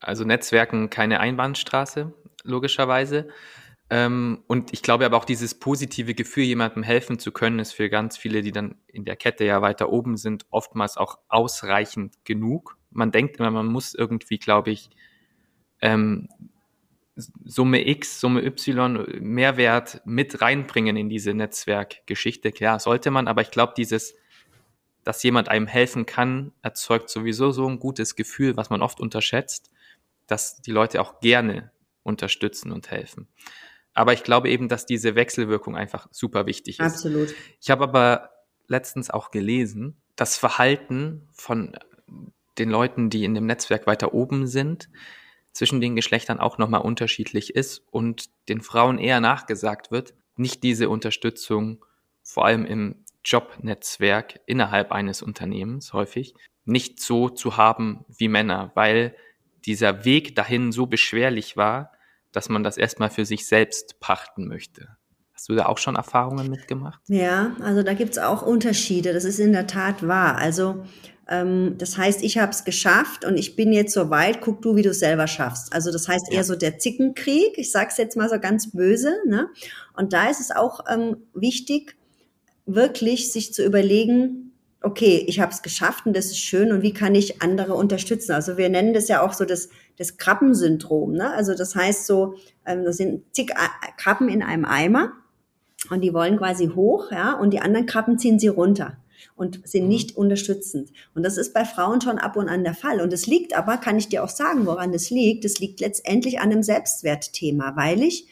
[0.00, 2.12] Also Netzwerken keine Einbahnstraße,
[2.44, 3.28] logischerweise.
[3.90, 7.88] Ähm, und ich glaube aber auch dieses positive Gefühl, jemandem helfen zu können, ist für
[7.88, 12.76] ganz viele, die dann in der Kette ja weiter oben sind, oftmals auch ausreichend genug.
[12.90, 14.90] Man denkt immer, man muss irgendwie, glaube ich,
[15.80, 16.28] ähm,
[17.44, 22.52] Summe X, Summe Y, Mehrwert mit reinbringen in diese Netzwerkgeschichte.
[22.52, 24.14] Klar, sollte man, aber ich glaube, dieses,
[25.02, 29.70] dass jemand einem helfen kann, erzeugt sowieso so ein gutes Gefühl, was man oft unterschätzt,
[30.26, 31.72] dass die Leute auch gerne
[32.02, 33.26] unterstützen und helfen.
[33.98, 36.86] Aber ich glaube eben, dass diese Wechselwirkung einfach super wichtig ist.
[36.86, 37.34] Absolut.
[37.60, 38.30] Ich habe aber
[38.68, 41.76] letztens auch gelesen, das Verhalten von
[42.58, 44.88] den Leuten, die in dem Netzwerk weiter oben sind,
[45.50, 50.88] zwischen den Geschlechtern auch nochmal unterschiedlich ist und den Frauen eher nachgesagt wird, nicht diese
[50.88, 51.84] Unterstützung,
[52.22, 59.16] vor allem im Jobnetzwerk innerhalb eines Unternehmens häufig, nicht so zu haben wie Männer, weil
[59.66, 61.97] dieser Weg dahin so beschwerlich war,
[62.38, 64.96] dass man das erstmal für sich selbst pachten möchte.
[65.32, 67.00] Hast du da auch schon Erfahrungen mitgemacht?
[67.08, 69.12] Ja, also da gibt es auch Unterschiede.
[69.12, 70.36] Das ist in der Tat wahr.
[70.36, 70.84] Also
[71.28, 74.76] ähm, das heißt, ich habe es geschafft und ich bin jetzt so weit, guck du,
[74.76, 75.72] wie du es selber schaffst.
[75.72, 79.16] Also das heißt eher so der Zickenkrieg, ich sage es jetzt mal so ganz böse.
[79.26, 79.48] Ne?
[79.96, 81.96] Und da ist es auch ähm, wichtig,
[82.66, 86.92] wirklich sich zu überlegen, okay, ich habe es geschafft und das ist schön und wie
[86.92, 88.30] kann ich andere unterstützen?
[88.30, 91.12] Also wir nennen das ja auch so das, das Krabbensyndrom.
[91.12, 91.32] Ne?
[91.32, 93.52] Also das heißt so, ähm, das sind zig
[93.96, 95.12] Krabben in einem Eimer
[95.90, 98.96] und die wollen quasi hoch, ja, und die anderen Krabben ziehen sie runter
[99.36, 99.88] und sind mhm.
[99.88, 100.90] nicht unterstützend.
[101.14, 103.00] Und das ist bei Frauen schon ab und an der Fall.
[103.00, 105.44] Und es liegt aber, kann ich dir auch sagen, woran das liegt.
[105.44, 108.26] Es liegt letztendlich an einem Selbstwertthema, weil ich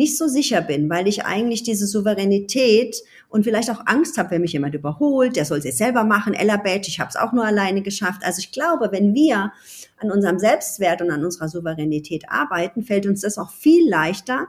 [0.00, 2.96] nicht so sicher bin, weil ich eigentlich diese Souveränität
[3.28, 6.32] und vielleicht auch Angst habe, wenn mich jemand überholt, der soll es jetzt selber machen,
[6.32, 8.22] Ella Badge, ich habe es auch nur alleine geschafft.
[8.24, 9.52] Also ich glaube, wenn wir
[9.98, 14.48] an unserem Selbstwert und an unserer Souveränität arbeiten, fällt uns das auch viel leichter,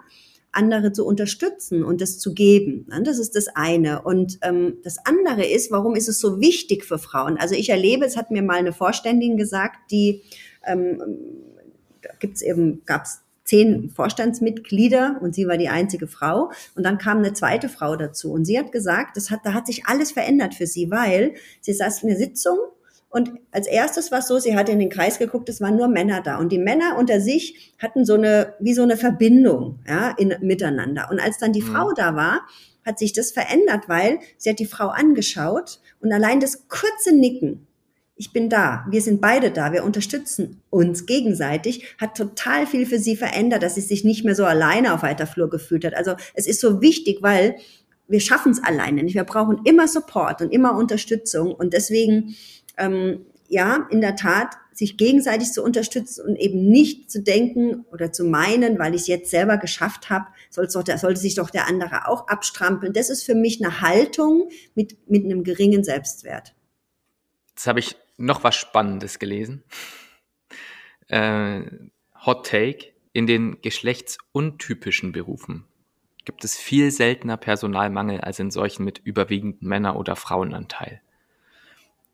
[0.54, 2.88] andere zu unterstützen und das zu geben.
[3.04, 4.04] Das ist das eine.
[4.04, 7.38] Und ähm, das andere ist, warum ist es so wichtig für Frauen?
[7.38, 10.22] Also ich erlebe, es hat mir mal eine Vorständin gesagt, die
[10.66, 11.02] ähm,
[12.20, 16.52] gibt's eben, gab's zehn Vorstandsmitglieder und sie war die einzige Frau.
[16.76, 18.32] Und dann kam eine zweite Frau dazu.
[18.32, 21.74] Und sie hat gesagt, das hat, da hat sich alles verändert für sie, weil sie
[21.74, 22.58] saß in der Sitzung
[23.10, 25.90] und als erstes war es so, sie hatte in den Kreis geguckt, es waren nur
[25.90, 26.38] Männer da.
[26.38, 31.10] Und die Männer unter sich hatten so eine, wie so eine Verbindung, ja, in, miteinander.
[31.12, 31.74] Und als dann die mhm.
[31.74, 32.48] Frau da war,
[32.86, 37.68] hat sich das verändert, weil sie hat die Frau angeschaut und allein das kurze Nicken,
[38.22, 43.00] ich bin da, wir sind beide da, wir unterstützen uns gegenseitig, hat total viel für
[43.00, 45.96] sie verändert, dass sie sich nicht mehr so alleine auf weiter Flur gefühlt hat.
[45.96, 47.56] Also es ist so wichtig, weil
[48.08, 49.16] wir schaffen es alleine nicht.
[49.16, 51.52] Wir brauchen immer Support und immer Unterstützung.
[51.52, 52.36] Und deswegen,
[52.78, 58.12] ähm, ja, in der Tat, sich gegenseitig zu unterstützen und eben nicht zu denken oder
[58.12, 62.08] zu meinen, weil ich es jetzt selber geschafft habe, sollte, sollte sich doch der andere
[62.08, 62.94] auch abstrampeln.
[62.94, 66.54] Das ist für mich eine Haltung mit, mit einem geringen Selbstwert.
[67.50, 69.64] Jetzt habe ich noch was Spannendes gelesen.
[71.08, 71.64] Äh,
[72.26, 72.92] Hot Take.
[73.14, 75.66] In den geschlechtsuntypischen Berufen
[76.24, 81.02] gibt es viel seltener Personalmangel als in solchen mit überwiegend Männer- oder Frauenanteil.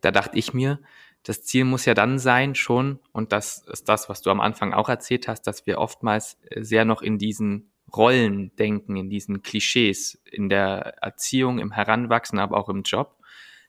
[0.02, 0.80] Da dachte ich mir,
[1.24, 4.74] das Ziel muss ja dann sein schon, und das ist das, was du am Anfang
[4.74, 10.22] auch erzählt hast, dass wir oftmals sehr noch in diesen Rollen denken, in diesen Klischees,
[10.26, 13.16] in der Erziehung, im Heranwachsen, aber auch im Job.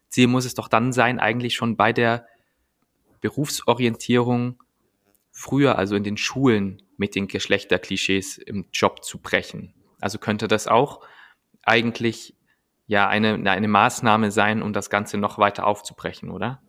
[0.09, 2.27] Ziel muss es doch dann sein, eigentlich schon bei der
[3.21, 4.63] Berufsorientierung
[5.31, 9.75] früher, also in den Schulen, mit den Geschlechterklischees im Job zu brechen.
[10.01, 11.01] Also könnte das auch
[11.63, 12.35] eigentlich
[12.87, 16.61] ja eine, eine Maßnahme sein, um das Ganze noch weiter aufzubrechen, oder?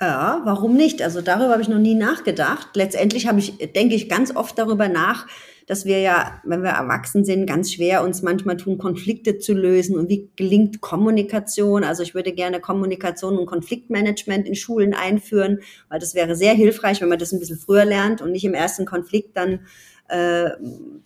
[0.00, 1.02] Ja, warum nicht?
[1.02, 2.70] Also darüber habe ich noch nie nachgedacht.
[2.74, 5.26] Letztendlich habe ich, denke ich, ganz oft darüber nach,
[5.66, 9.96] dass wir ja, wenn wir erwachsen sind, ganz schwer uns manchmal tun, Konflikte zu lösen.
[9.96, 11.84] Und wie gelingt Kommunikation?
[11.84, 17.00] Also ich würde gerne Kommunikation und Konfliktmanagement in Schulen einführen, weil das wäre sehr hilfreich,
[17.00, 19.60] wenn man das ein bisschen früher lernt und nicht im ersten Konflikt dann
[20.08, 20.50] äh,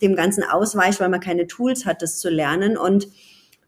[0.01, 2.77] dem Ganzen ausweicht, weil man keine Tools hat, das zu lernen.
[2.77, 3.07] Und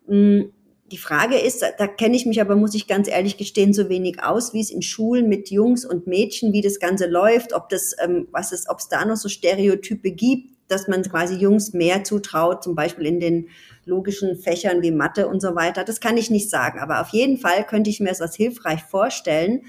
[0.07, 0.45] mh,
[0.91, 4.21] die Frage ist, da kenne ich mich aber, muss ich ganz ehrlich gestehen, so wenig
[4.21, 7.95] aus, wie es in Schulen mit Jungs und Mädchen, wie das Ganze läuft, ob das,
[8.03, 12.03] ähm, was es, ob es da noch so Stereotype gibt, dass man quasi Jungs mehr
[12.03, 13.49] zutraut, zum Beispiel in den
[13.85, 15.83] logischen Fächern wie Mathe und so weiter.
[15.83, 16.79] Das kann ich nicht sagen.
[16.79, 19.63] Aber auf jeden Fall könnte ich mir das als hilfreich vorstellen,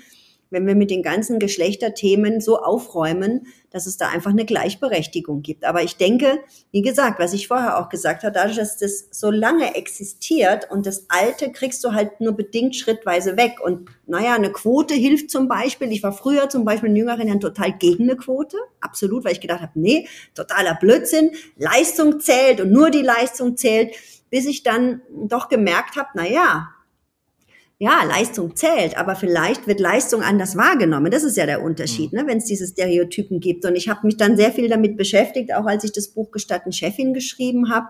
[0.53, 5.65] wenn wir mit den ganzen Geschlechterthemen so aufräumen, dass es da einfach eine Gleichberechtigung gibt.
[5.65, 6.41] Aber ich denke,
[6.71, 10.85] wie gesagt, was ich vorher auch gesagt habe, dadurch, dass das so lange existiert und
[10.85, 13.61] das Alte kriegst du halt nur bedingt schrittweise weg.
[13.65, 15.91] Und naja, eine Quote hilft zum Beispiel.
[15.91, 18.59] Ich war früher zum Beispiel in jüngeren Jahren total gegen eine Quote.
[18.81, 21.31] Absolut, weil ich gedacht habe, nee, totaler Blödsinn.
[21.57, 23.95] Leistung zählt und nur die Leistung zählt.
[24.29, 26.71] Bis ich dann doch gemerkt habe, na ja,
[27.83, 31.11] ja, Leistung zählt, aber vielleicht wird Leistung anders wahrgenommen.
[31.11, 32.21] Das ist ja der Unterschied, mhm.
[32.21, 33.65] ne, wenn es diese Stereotypen gibt.
[33.65, 36.71] Und ich habe mich dann sehr viel damit beschäftigt, auch als ich das Buch Gestatten
[36.71, 37.89] Chefin geschrieben habe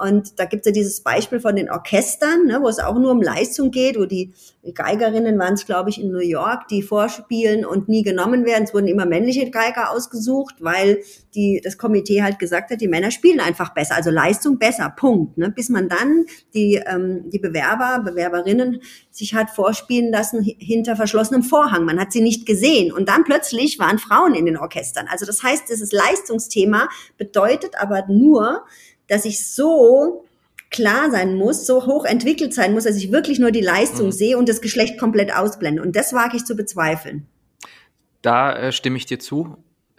[0.00, 3.10] und da gibt es ja dieses Beispiel von den Orchestern, ne, wo es auch nur
[3.10, 4.32] um Leistung geht, wo die,
[4.74, 8.64] Geigerinnen waren es, glaube ich, in New York, die vorspielen und nie genommen werden.
[8.64, 11.02] Es wurden immer männliche Geiger ausgesucht, weil
[11.34, 15.38] die, das Komitee halt gesagt hat, die Männer spielen einfach besser, also Leistung besser, Punkt.
[15.38, 15.50] Ne?
[15.50, 21.86] Bis man dann die, ähm, die Bewerber, Bewerberinnen sich hat vorspielen lassen hinter verschlossenem Vorhang.
[21.86, 22.92] Man hat sie nicht gesehen.
[22.92, 25.06] Und dann plötzlich waren Frauen in den Orchestern.
[25.10, 28.64] Also das heißt, dieses Leistungsthema bedeutet aber nur,
[29.10, 30.24] dass ich so
[30.70, 34.12] klar sein muss, so hoch entwickelt sein muss, dass ich wirklich nur die Leistung mhm.
[34.12, 35.82] sehe und das Geschlecht komplett ausblende.
[35.82, 37.26] Und das wage ich zu bezweifeln.
[38.22, 39.56] Da äh, stimme ich dir zu.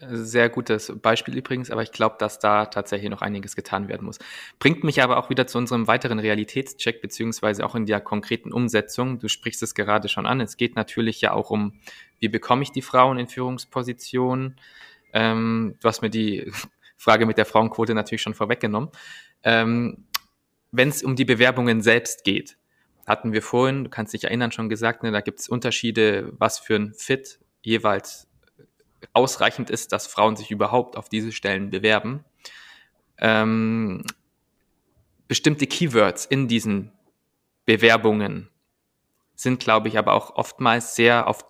[0.09, 4.17] Sehr gutes Beispiel übrigens, aber ich glaube, dass da tatsächlich noch einiges getan werden muss.
[4.57, 9.19] Bringt mich aber auch wieder zu unserem weiteren Realitätscheck, beziehungsweise auch in der konkreten Umsetzung.
[9.19, 10.41] Du sprichst es gerade schon an.
[10.41, 11.73] Es geht natürlich ja auch um,
[12.17, 14.55] wie bekomme ich die Frauen in Führungspositionen?
[15.13, 16.51] Ähm, du hast mir die
[17.01, 18.89] Frage mit der Frauenquote natürlich schon vorweggenommen.
[19.43, 20.05] Ähm,
[20.71, 22.57] Wenn es um die Bewerbungen selbst geht,
[23.07, 26.59] hatten wir vorhin, du kannst dich erinnern, schon gesagt, ne, da gibt es Unterschiede, was
[26.59, 28.27] für ein Fit jeweils
[29.13, 32.23] ausreichend ist, dass Frauen sich überhaupt auf diese Stellen bewerben.
[33.17, 34.03] Ähm,
[35.27, 36.91] bestimmte Keywords in diesen
[37.65, 38.49] Bewerbungen
[39.35, 41.43] sind, glaube ich, aber auch oftmals sehr auf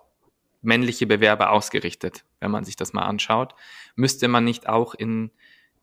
[0.61, 3.55] männliche Bewerber ausgerichtet, wenn man sich das mal anschaut.
[3.95, 5.31] Müsste man nicht auch in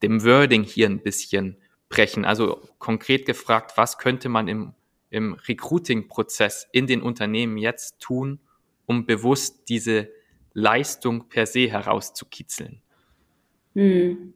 [0.02, 1.56] dem Wording hier ein bisschen
[1.88, 2.24] brechen?
[2.24, 4.74] Also konkret gefragt, was könnte man im,
[5.08, 8.40] im Recruiting-Prozess in den Unternehmen jetzt tun,
[8.84, 10.10] um bewusst diese
[10.52, 12.82] Leistung per se herauszukitzeln?
[13.74, 14.34] Hm.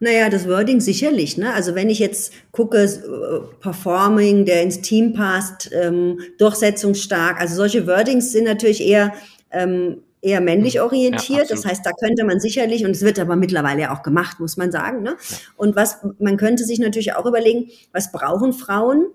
[0.00, 1.38] Naja, das Wording sicherlich.
[1.38, 1.52] Ne?
[1.54, 7.86] Also wenn ich jetzt gucke, äh, Performing, der ins Team passt, ähm, durchsetzungsstark, also solche
[7.86, 9.14] Wordings sind natürlich eher
[9.50, 10.82] ähm, eher männlich mhm.
[10.82, 11.48] orientiert.
[11.50, 14.40] Ja, das heißt, da könnte man sicherlich, und es wird aber mittlerweile ja auch gemacht,
[14.40, 15.02] muss man sagen.
[15.02, 15.16] Ne?
[15.28, 15.36] Ja.
[15.56, 19.06] Und was man könnte sich natürlich auch überlegen, was brauchen Frauen?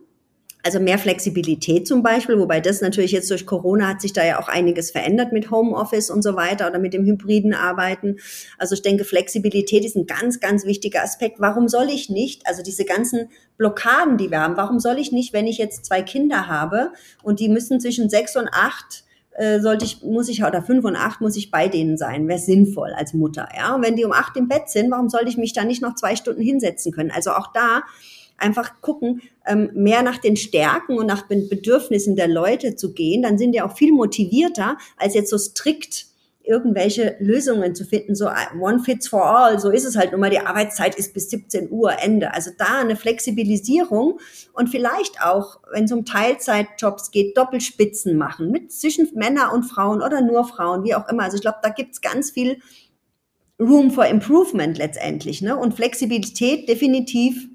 [0.61, 4.41] Also mehr Flexibilität zum Beispiel, wobei das natürlich jetzt durch Corona hat sich da ja
[4.41, 8.17] auch einiges verändert mit Homeoffice und so weiter oder mit dem hybriden Arbeiten.
[8.57, 11.39] Also ich denke, Flexibilität ist ein ganz, ganz wichtiger Aspekt.
[11.39, 15.31] Warum soll ich nicht, also diese ganzen Blockaden, die wir haben, warum soll ich nicht,
[15.31, 16.91] wenn ich jetzt zwei Kinder habe
[17.23, 19.05] und die müssen zwischen sechs und acht
[19.39, 22.39] äh, sollte ich, muss ich, oder fünf und acht muss ich bei denen sein, wäre
[22.39, 23.73] sinnvoll als Mutter, ja.
[23.73, 25.95] Und wenn die um acht im Bett sind, warum sollte ich mich da nicht noch
[25.95, 27.09] zwei Stunden hinsetzen können?
[27.09, 27.83] Also auch da
[28.37, 33.21] einfach gucken, ähm, mehr nach den Stärken und nach den Bedürfnissen der Leute zu gehen,
[33.21, 36.07] dann sind die auch viel motivierter, als jetzt so strikt
[36.43, 38.29] irgendwelche Lösungen zu finden, so
[38.59, 41.69] one fits for all, so ist es halt nun mal, die Arbeitszeit ist bis 17
[41.69, 42.33] Uhr Ende.
[42.33, 44.19] Also da eine Flexibilisierung
[44.53, 50.01] und vielleicht auch, wenn es um Teilzeitjobs geht, Doppelspitzen machen mit zwischen Männer und Frauen
[50.01, 51.23] oder nur Frauen, wie auch immer.
[51.23, 52.59] Also ich glaube, da gibt's ganz viel
[53.59, 55.41] Room for Improvement letztendlich.
[55.41, 55.57] Ne?
[55.57, 57.47] Und Flexibilität definitiv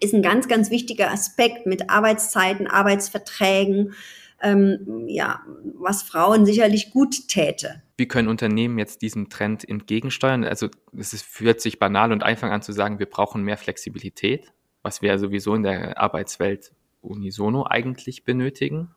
[0.00, 3.94] ist ein ganz, ganz wichtiger Aspekt mit Arbeitszeiten, Arbeitsverträgen,
[4.40, 5.40] ähm, ja,
[5.74, 7.82] was Frauen sicherlich gut täte.
[7.96, 10.44] Wie können Unternehmen jetzt diesem Trend entgegensteuern?
[10.44, 14.52] Also es ist, fühlt sich banal und einfach an zu sagen, wir brauchen mehr Flexibilität,
[14.82, 18.94] was wir sowieso in der Arbeitswelt unisono eigentlich benötigen.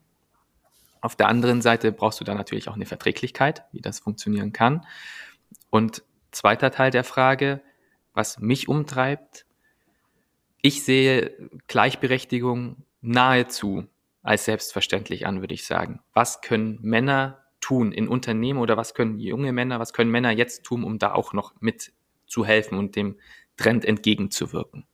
[1.01, 4.85] Auf der anderen Seite brauchst du dann natürlich auch eine Verträglichkeit, wie das funktionieren kann.
[5.71, 7.61] Und zweiter Teil der Frage,
[8.13, 9.45] was mich umtreibt,
[10.61, 11.35] ich sehe
[11.67, 13.87] Gleichberechtigung nahezu
[14.23, 15.99] als selbstverständlich an, würde ich sagen.
[16.13, 20.63] Was können Männer tun in Unternehmen oder was können junge Männer, was können Männer jetzt
[20.63, 23.17] tun, um da auch noch mitzuhelfen und dem
[23.57, 24.85] Trend entgegenzuwirken?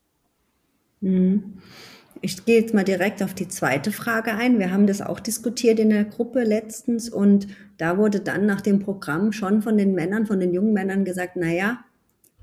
[1.01, 1.61] Mhm.
[2.21, 4.57] Ich gehe jetzt mal direkt auf die zweite Frage ein.
[4.57, 7.47] Wir haben das auch diskutiert in der Gruppe letztens und
[7.77, 11.35] da wurde dann nach dem Programm schon von den Männern, von den jungen Männern gesagt,
[11.35, 11.85] naja,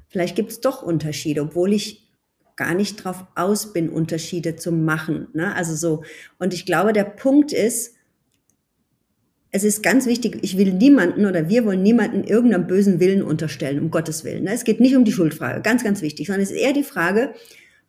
[0.08, 2.03] vielleicht gibt es doch Unterschiede, obwohl ich
[2.56, 5.28] gar nicht drauf aus bin, Unterschiede zu machen.
[5.32, 5.54] Ne?
[5.54, 6.04] Also so.
[6.38, 7.94] Und ich glaube, der Punkt ist,
[9.50, 13.78] es ist ganz wichtig, ich will niemanden oder wir wollen niemanden irgendeinem bösen Willen unterstellen,
[13.80, 14.44] um Gottes Willen.
[14.44, 14.52] Ne?
[14.52, 17.34] Es geht nicht um die Schuldfrage, ganz, ganz wichtig, sondern es ist eher die Frage,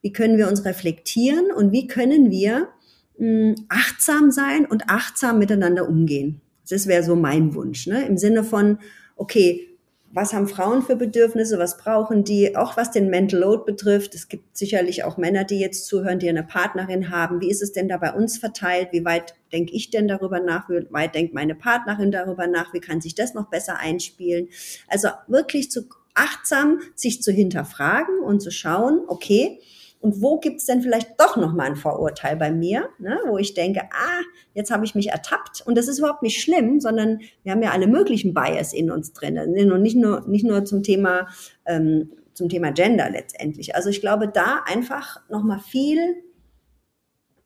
[0.01, 2.69] wie können wir uns reflektieren und wie können wir
[3.17, 6.41] mh, hm, achtsam sein und achtsam miteinander umgehen.
[6.69, 8.05] Das wäre so mein Wunsch, ne?
[8.05, 8.79] Im Sinne von,
[9.15, 9.67] okay,
[10.15, 14.15] was haben Frauen für Bedürfnisse, was brauchen die, auch was den Mental Load betrifft.
[14.15, 17.41] Es gibt sicherlich auch Männer, die jetzt zuhören, die eine Partnerin haben.
[17.41, 18.89] Wie ist es denn da bei uns verteilt?
[18.93, 20.69] Wie weit denke ich denn darüber nach?
[20.69, 22.73] Wie weit denkt meine Partnerin darüber nach?
[22.73, 24.47] Wie kann sich das noch besser einspielen?
[24.87, 25.81] Also wirklich zu
[26.13, 29.59] achtsam sich zu hinterfragen und zu schauen, okay,
[30.05, 33.55] und wo gibt's denn vielleicht doch noch mal ein Vorurteil bei mir, ne, wo ich
[33.55, 34.21] denke, ah,
[34.53, 37.71] jetzt habe ich mich ertappt und das ist überhaupt nicht schlimm, sondern wir haben ja
[37.71, 41.27] alle möglichen Bias in uns drin und nicht nur nicht nur zum Thema
[41.65, 43.73] ähm, zum Thema Gender letztendlich.
[43.75, 46.17] Also ich glaube, da einfach noch mal viel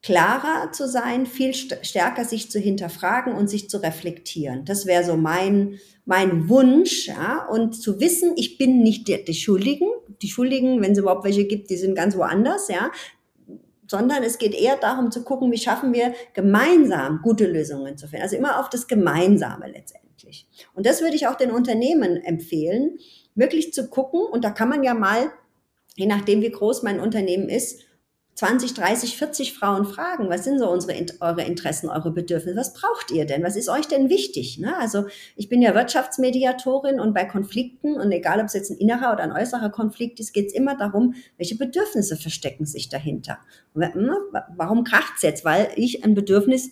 [0.01, 4.63] klarer zu sein, viel stärker sich zu hinterfragen und sich zu reflektieren.
[4.65, 9.33] Das wäre so mein, mein Wunsch, ja, und zu wissen, ich bin nicht die, die
[9.33, 9.89] Schuldigen.
[10.21, 12.91] Die Schuldigen, wenn es überhaupt welche gibt, die sind ganz woanders, ja.
[13.87, 18.23] Sondern es geht eher darum zu gucken, wie schaffen wir gemeinsam gute Lösungen zu finden.
[18.23, 20.47] Also immer auf das Gemeinsame letztendlich.
[20.73, 22.99] Und das würde ich auch den Unternehmen empfehlen,
[23.35, 24.21] wirklich zu gucken.
[24.21, 25.31] Und da kann man ja mal,
[25.95, 27.81] je nachdem, wie groß mein Unternehmen ist,
[28.39, 33.11] 20, 30, 40 Frauen fragen, was sind so unsere, eure Interessen, eure Bedürfnisse, was braucht
[33.11, 34.57] ihr denn, was ist euch denn wichtig?
[34.59, 34.77] Ne?
[34.77, 39.11] Also ich bin ja Wirtschaftsmediatorin und bei Konflikten und egal ob es jetzt ein innerer
[39.11, 43.39] oder ein äußerer Konflikt ist, geht es immer darum, welche Bedürfnisse verstecken sich dahinter.
[43.73, 44.15] Ne,
[44.55, 45.43] warum kracht es jetzt?
[45.43, 46.71] Weil ich ein Bedürfnis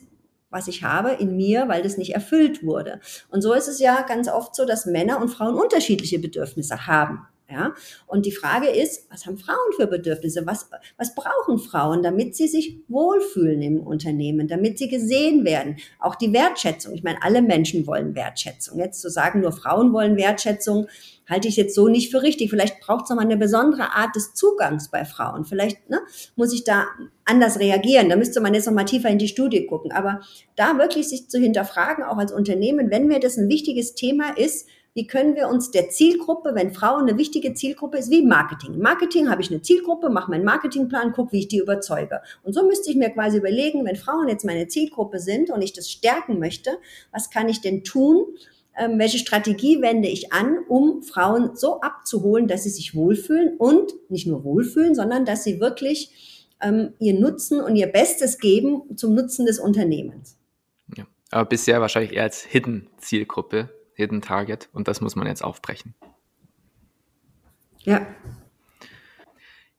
[0.49, 3.01] was ich habe in mir, weil das nicht erfüllt wurde.
[3.28, 7.28] Und so ist es ja ganz oft so, dass Männer und Frauen unterschiedliche Bedürfnisse haben.
[7.50, 7.74] Ja?
[8.08, 10.45] Und die Frage ist, was haben Frauen für Bedürfnisse?
[10.45, 15.78] Was, was brauchen Frauen, damit sie sich wohlfühlen im Unternehmen, damit sie gesehen werden?
[16.00, 16.93] Auch die Wertschätzung.
[16.93, 18.80] Ich meine, alle Menschen wollen Wertschätzung.
[18.80, 20.88] Jetzt zu sagen, nur Frauen wollen Wertschätzung,
[21.30, 22.50] halte ich jetzt so nicht für richtig.
[22.50, 25.45] Vielleicht braucht es nochmal eine besondere Art des Zugangs bei Frauen.
[25.45, 26.02] Vielleicht ne,
[26.36, 26.86] muss ich da
[27.26, 28.10] anders reagieren.
[28.10, 29.91] Da müsste man jetzt nochmal tiefer in die Studie gucken.
[29.91, 30.22] Aber
[30.56, 34.68] da wirklich sich zu hinterfragen, auch als Unternehmen, wenn mir das ein wichtiges Thema ist,
[34.98, 38.80] wie können wir uns der Zielgruppe, wenn Frauen eine wichtige Zielgruppe ist, wie Marketing.
[38.80, 42.20] Marketing habe ich eine Zielgruppe, mache meinen Marketingplan, gucke, wie ich die überzeuge.
[42.41, 45.72] Und so müsste ich mir quasi überlegen, wenn Frauen jetzt meine Zielgruppe sind und ich
[45.72, 46.80] das stärken möchte,
[47.12, 48.26] was kann ich denn tun?
[48.76, 53.93] Ähm, welche Strategie wende ich an, um Frauen so abzuholen, dass sie sich wohlfühlen und
[54.10, 56.10] nicht nur wohlfühlen, sondern dass sie wirklich
[56.60, 60.38] ähm, ihr Nutzen und ihr Bestes geben zum Nutzen des Unternehmens.
[60.98, 65.43] Ja, aber bisher wahrscheinlich eher als Hidden Zielgruppe Hidden Target und das muss man jetzt
[65.43, 65.95] aufbrechen.
[67.80, 68.06] Ja.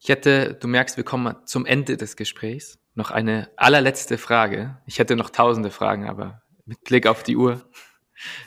[0.00, 2.80] Ich hätte, du merkst, wir kommen zum Ende des Gesprächs.
[2.94, 4.82] Noch eine allerletzte Frage.
[4.86, 7.64] Ich hätte noch tausende Fragen, aber mit Blick auf die Uhr.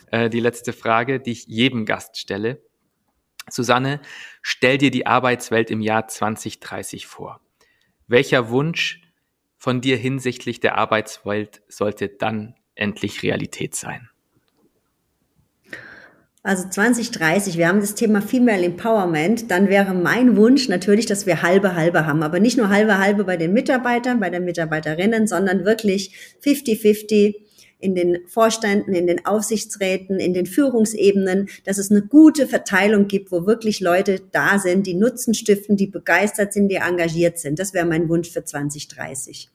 [0.08, 2.62] Äh, die letzte Frage, die ich jedem Gast stelle.
[3.50, 4.02] Susanne,
[4.42, 7.40] stell dir die Arbeitswelt im Jahr 2030 vor.
[8.06, 9.02] Welcher Wunsch
[9.56, 14.11] von dir hinsichtlich der Arbeitswelt sollte dann endlich Realität sein?
[16.44, 21.44] Also 2030, wir haben das Thema Female Empowerment, dann wäre mein Wunsch natürlich, dass wir
[21.44, 25.66] halbe halbe haben, aber nicht nur halbe halbe bei den Mitarbeitern, bei den Mitarbeiterinnen, sondern
[25.66, 27.36] wirklich 50-50
[27.78, 33.32] in den Vorständen, in den Aufsichtsräten, in den Führungsebenen, dass es eine gute Verteilung gibt,
[33.32, 37.60] wo wirklich Leute da sind, die Nutzen stiften, die begeistert sind, die engagiert sind.
[37.60, 39.52] Das wäre mein Wunsch für 2030.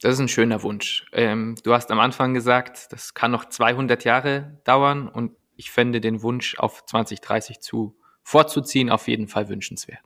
[0.00, 1.06] Das ist ein schöner Wunsch.
[1.12, 6.00] Ähm, du hast am Anfang gesagt, das kann noch 200 Jahre dauern und ich fände
[6.00, 10.04] den Wunsch auf 2030 zu vorzuziehen auf jeden Fall wünschenswert.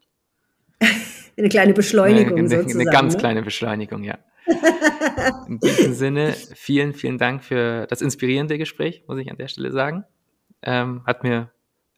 [1.37, 2.81] eine kleine Beschleunigung eine, sozusagen.
[2.81, 3.21] Eine ganz ne?
[3.21, 4.19] kleine Beschleunigung, ja.
[5.47, 9.71] In diesem Sinne, vielen, vielen Dank für das inspirierende Gespräch, muss ich an der Stelle
[9.73, 10.05] sagen.
[10.63, 11.53] Ähm, hat mir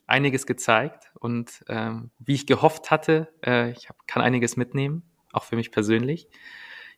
[0.06, 5.02] einiges gezeigt und ähm, wie ich gehofft hatte, äh, ich hab, kann einiges mitnehmen,
[5.32, 6.28] auch für mich persönlich.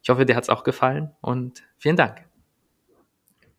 [0.03, 2.26] Ich hoffe, dir hat es auch gefallen und vielen Dank.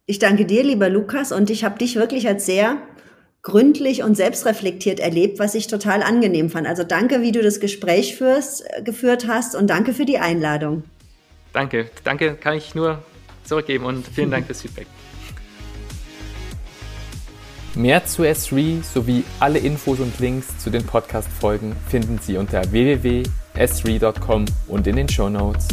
[0.10, 2.78] Ich danke dir, lieber Lukas, und ich habe dich wirklich als sehr
[3.42, 6.66] gründlich und selbstreflektiert erlebt, was ich total angenehm fand.
[6.66, 10.84] Also danke, wie du das Gespräch führst, äh, geführt hast und danke für die Einladung.
[11.52, 13.04] Danke, danke kann ich nur
[13.44, 14.88] zurückgeben und vielen Dank fürs Feedback.
[17.76, 24.46] Mehr zu S3 sowie alle Infos und Links zu den Podcast-Folgen finden Sie unter www.s3.com
[24.70, 25.68] und in den Show Notes.